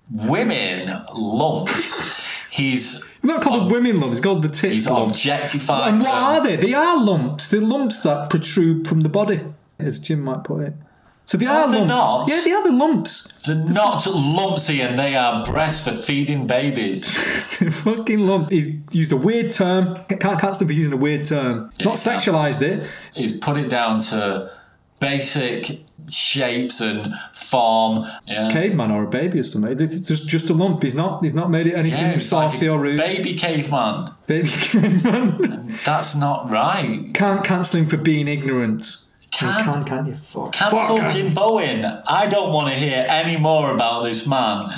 [0.09, 2.19] women lumps.
[2.53, 5.89] He's He's not called the women lumps, he's called the tits he's objectified.
[5.93, 6.23] And what them.
[6.23, 6.55] are they?
[6.55, 7.47] They are lumps.
[7.47, 9.41] They're lumps that protrude from the body,
[9.79, 10.73] as Jim might put it.
[11.25, 11.87] So they are they're lumps.
[11.87, 12.27] not.
[12.27, 13.31] Yeah, they are the lumps.
[13.43, 17.09] They're not lumpsy and they are breasts for feeding babies.
[17.83, 18.49] Fucking lumps.
[18.49, 19.97] He's used a weird term.
[20.19, 21.71] Can't for using a weird term.
[21.83, 22.87] Not sexualized it.
[23.15, 24.51] He's put it down to
[25.03, 25.79] basic
[26.09, 28.05] shapes and form.
[28.27, 28.49] Yeah.
[28.51, 29.79] Caveman or a baby or something.
[29.79, 30.81] It's just just a lump.
[30.83, 31.23] He's not.
[31.23, 32.97] He's not made it anything Yeah, it's like or rude.
[32.97, 34.11] Baby caveman.
[34.27, 35.73] baby caveman.
[35.85, 37.11] That's not right.
[37.13, 38.85] Can't cancel him for being ignorant.
[39.31, 40.15] Can- you can, can't you?
[40.15, 40.53] Fuck.
[40.53, 41.11] Cancel Fuck.
[41.13, 41.85] Jim Bowen.
[42.05, 44.69] I don't want to hear any more about this man.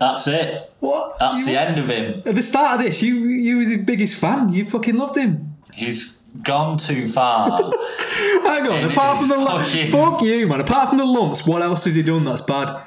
[0.00, 0.72] That's it.
[0.80, 1.18] What?
[1.20, 2.22] That's You- the end of him.
[2.26, 4.48] At the start of this, you you were the biggest fan.
[4.52, 5.56] You fucking loved him.
[5.74, 7.48] He's gone too far.
[8.42, 8.72] Hang on.
[8.84, 10.60] And apart from the lumps, fucking- fuck you, man.
[10.60, 12.82] Apart from the lumps, what else has he done that's bad?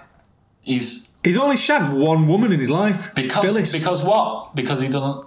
[0.61, 3.11] He's He's only shagged one woman in his life.
[3.15, 3.71] because Phyllis.
[3.71, 4.55] because what?
[4.55, 5.25] Because he doesn't.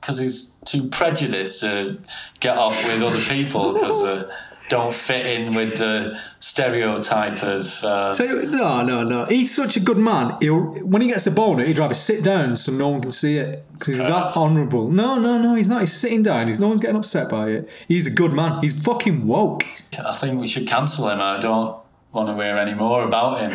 [0.00, 1.98] Because he's too prejudiced to
[2.40, 4.30] get off with other people because uh,
[4.70, 7.84] don't fit in with the stereotype of.
[7.84, 9.24] Uh, you- no, no, no.
[9.26, 10.36] He's such a good man.
[10.40, 13.36] He'll when he gets a boner, he'd rather sit down so no one can see
[13.38, 14.86] it because he's that honourable.
[14.86, 15.54] No, no, no.
[15.54, 15.80] He's not.
[15.80, 16.46] He's sitting down.
[16.46, 17.68] He's no one's getting upset by it.
[17.88, 18.60] He's a good man.
[18.62, 19.64] He's fucking woke.
[19.98, 21.20] I think we should cancel him.
[21.20, 21.76] I don't
[22.12, 23.50] want to hear any more about him.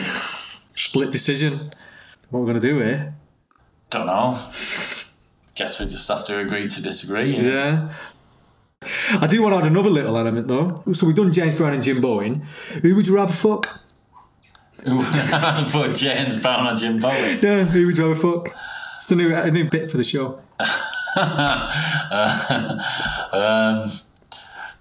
[0.76, 1.74] Split decision.
[2.30, 3.16] What we're gonna do here?
[3.89, 4.39] Don't know.
[5.55, 7.36] Guess we just have to agree to disagree.
[7.36, 7.91] Yeah.
[8.82, 10.84] I do want to add another little element though.
[10.93, 12.47] So we've done James Brown and Jim Bowen.
[12.82, 13.80] Who would you rather fuck?
[14.77, 17.39] For James Brown and Jim Bowen.
[17.41, 18.55] Yeah, who would you rather fuck?
[18.95, 20.41] It's a new, a new bit for the show.
[23.32, 23.91] um,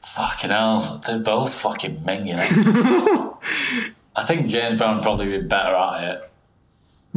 [0.01, 2.38] fucking hell, they're both fucking minging.
[4.16, 6.30] I think James Brown would probably be better at it.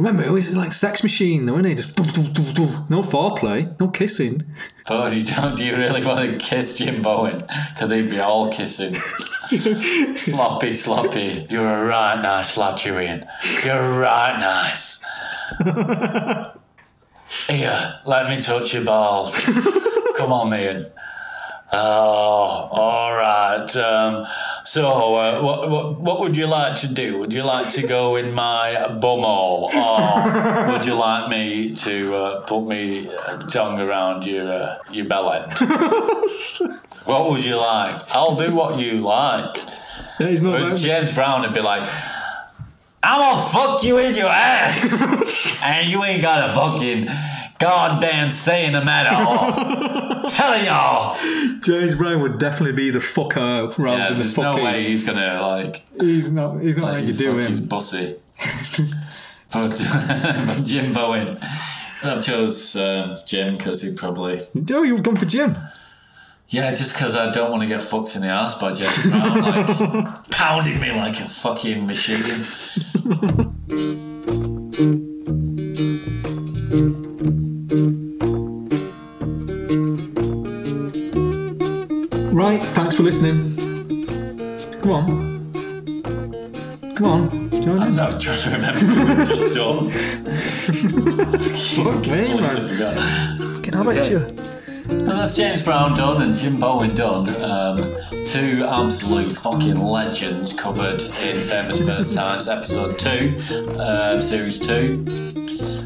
[0.02, 1.76] Remember, it was like sex machine though, isn't it?
[1.76, 2.68] Just doo, doo, doo.
[2.88, 4.42] no foreplay, no kissing.
[4.88, 7.44] But you don't, do you really want to kiss Jim Bowen?
[7.72, 8.96] Because he'd be all kissing.
[10.16, 11.46] sloppy, sloppy.
[11.48, 13.28] You're a right nice lad, Julian.
[13.64, 15.04] You're right nice.
[17.46, 19.38] Here, let me touch your balls.
[20.16, 20.90] Come on, Ian.
[21.74, 23.76] Oh, all right.
[23.76, 24.26] Um,
[24.62, 27.16] so, uh, what, what what would you like to do?
[27.18, 32.40] Would you like to go in my bumhole, or would you like me to uh,
[32.42, 35.50] put me uh, tongue around your uh, your bell end?
[37.06, 38.02] what would you like?
[38.14, 39.56] I'll do what you like.
[40.20, 40.60] Yeah, he's not.
[40.60, 41.88] Whereas James Brown would be like,
[43.02, 44.92] I'm gonna fuck you in your ass,
[45.62, 47.08] and you ain't got a fucking
[47.62, 49.10] goddamn say in the matter.
[49.14, 50.22] all.
[50.28, 51.16] Telling y'all.
[51.62, 55.04] James Brown would definitely be the fucker rather Yeah, than the there's no way he's
[55.04, 55.82] gonna like.
[56.00, 56.60] He's not.
[56.60, 57.66] He's not like like to do his him.
[57.66, 58.16] bussy.
[59.52, 61.38] but, but Jim Bowen.
[62.02, 64.42] I chose um, Jim because he probably.
[64.72, 65.56] Oh, you've gone for Jim.
[66.48, 69.40] Yeah, just because I don't want to get fucked in the ass by James Brown,
[69.40, 72.18] like pounding me like a fucking machine.
[83.02, 83.56] For listening.
[84.80, 85.52] Come on.
[86.94, 87.50] Come on.
[87.50, 87.96] Join I'm in.
[87.96, 89.90] not trying to remember what we've just done.
[91.84, 92.68] Fuck me, man.
[92.68, 92.94] forgot.
[93.38, 94.18] Fucking how about you?
[94.18, 97.28] And that's James Brown done and Jim Bowen done.
[97.42, 97.76] Um,
[98.24, 103.36] two absolute fucking legends covered in Famous First Times, episode two,
[103.80, 105.04] uh, series two.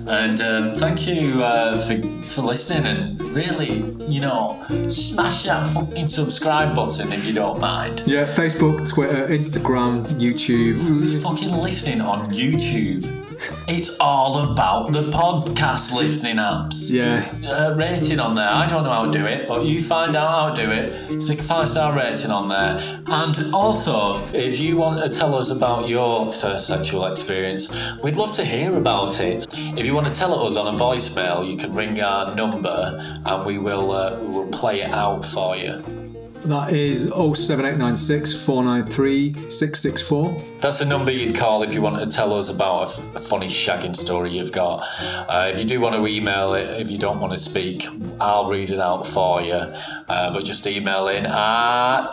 [0.09, 6.09] And um, thank you uh, for, for listening and really, you know, smash that fucking
[6.09, 8.03] subscribe button if you don't mind.
[8.07, 8.33] Yeah.
[8.33, 10.75] Facebook, Twitter, Instagram, YouTube.
[10.75, 13.26] Who's fucking listening on YouTube?
[13.69, 16.91] It's all about the podcast listening apps.
[16.91, 17.25] Yeah.
[17.49, 18.49] uh, rating on there.
[18.49, 21.21] I don't know how to do it, but you find out how to do it.
[21.21, 23.03] Stick a five star rating on there.
[23.07, 28.33] And also, if you want to tell us about your first sexual experience, we'd love
[28.33, 29.47] to hear about it.
[29.53, 33.47] If you want to tell us on a voicemail, you can ring our number and
[33.47, 36.06] we will uh, we will play it out for you.
[36.47, 40.37] That is 07896 493 664.
[40.61, 43.21] That's the number you'd call if you want to tell us about a, f- a
[43.21, 44.87] funny shagging story you've got.
[45.01, 47.87] Uh, if you do want to email it, if you don't want to speak,
[48.21, 49.55] I'll read it out for you.
[49.55, 52.13] Uh, but just email in at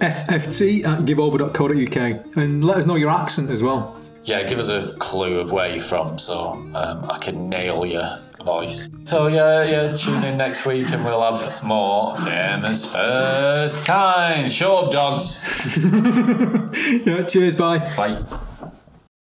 [0.00, 2.36] FFT at giveover.co.uk.
[2.36, 4.00] And let us know your accent as well.
[4.24, 8.18] yeah, give us a clue of where you're from so um, I can nail your
[8.46, 8.88] voice.
[9.04, 14.48] So yeah, yeah, tune in next week and we'll have more famous first time.
[14.48, 15.42] Show up, dogs.
[17.06, 17.78] Yeah, cheers, bye.
[17.96, 18.22] Bye.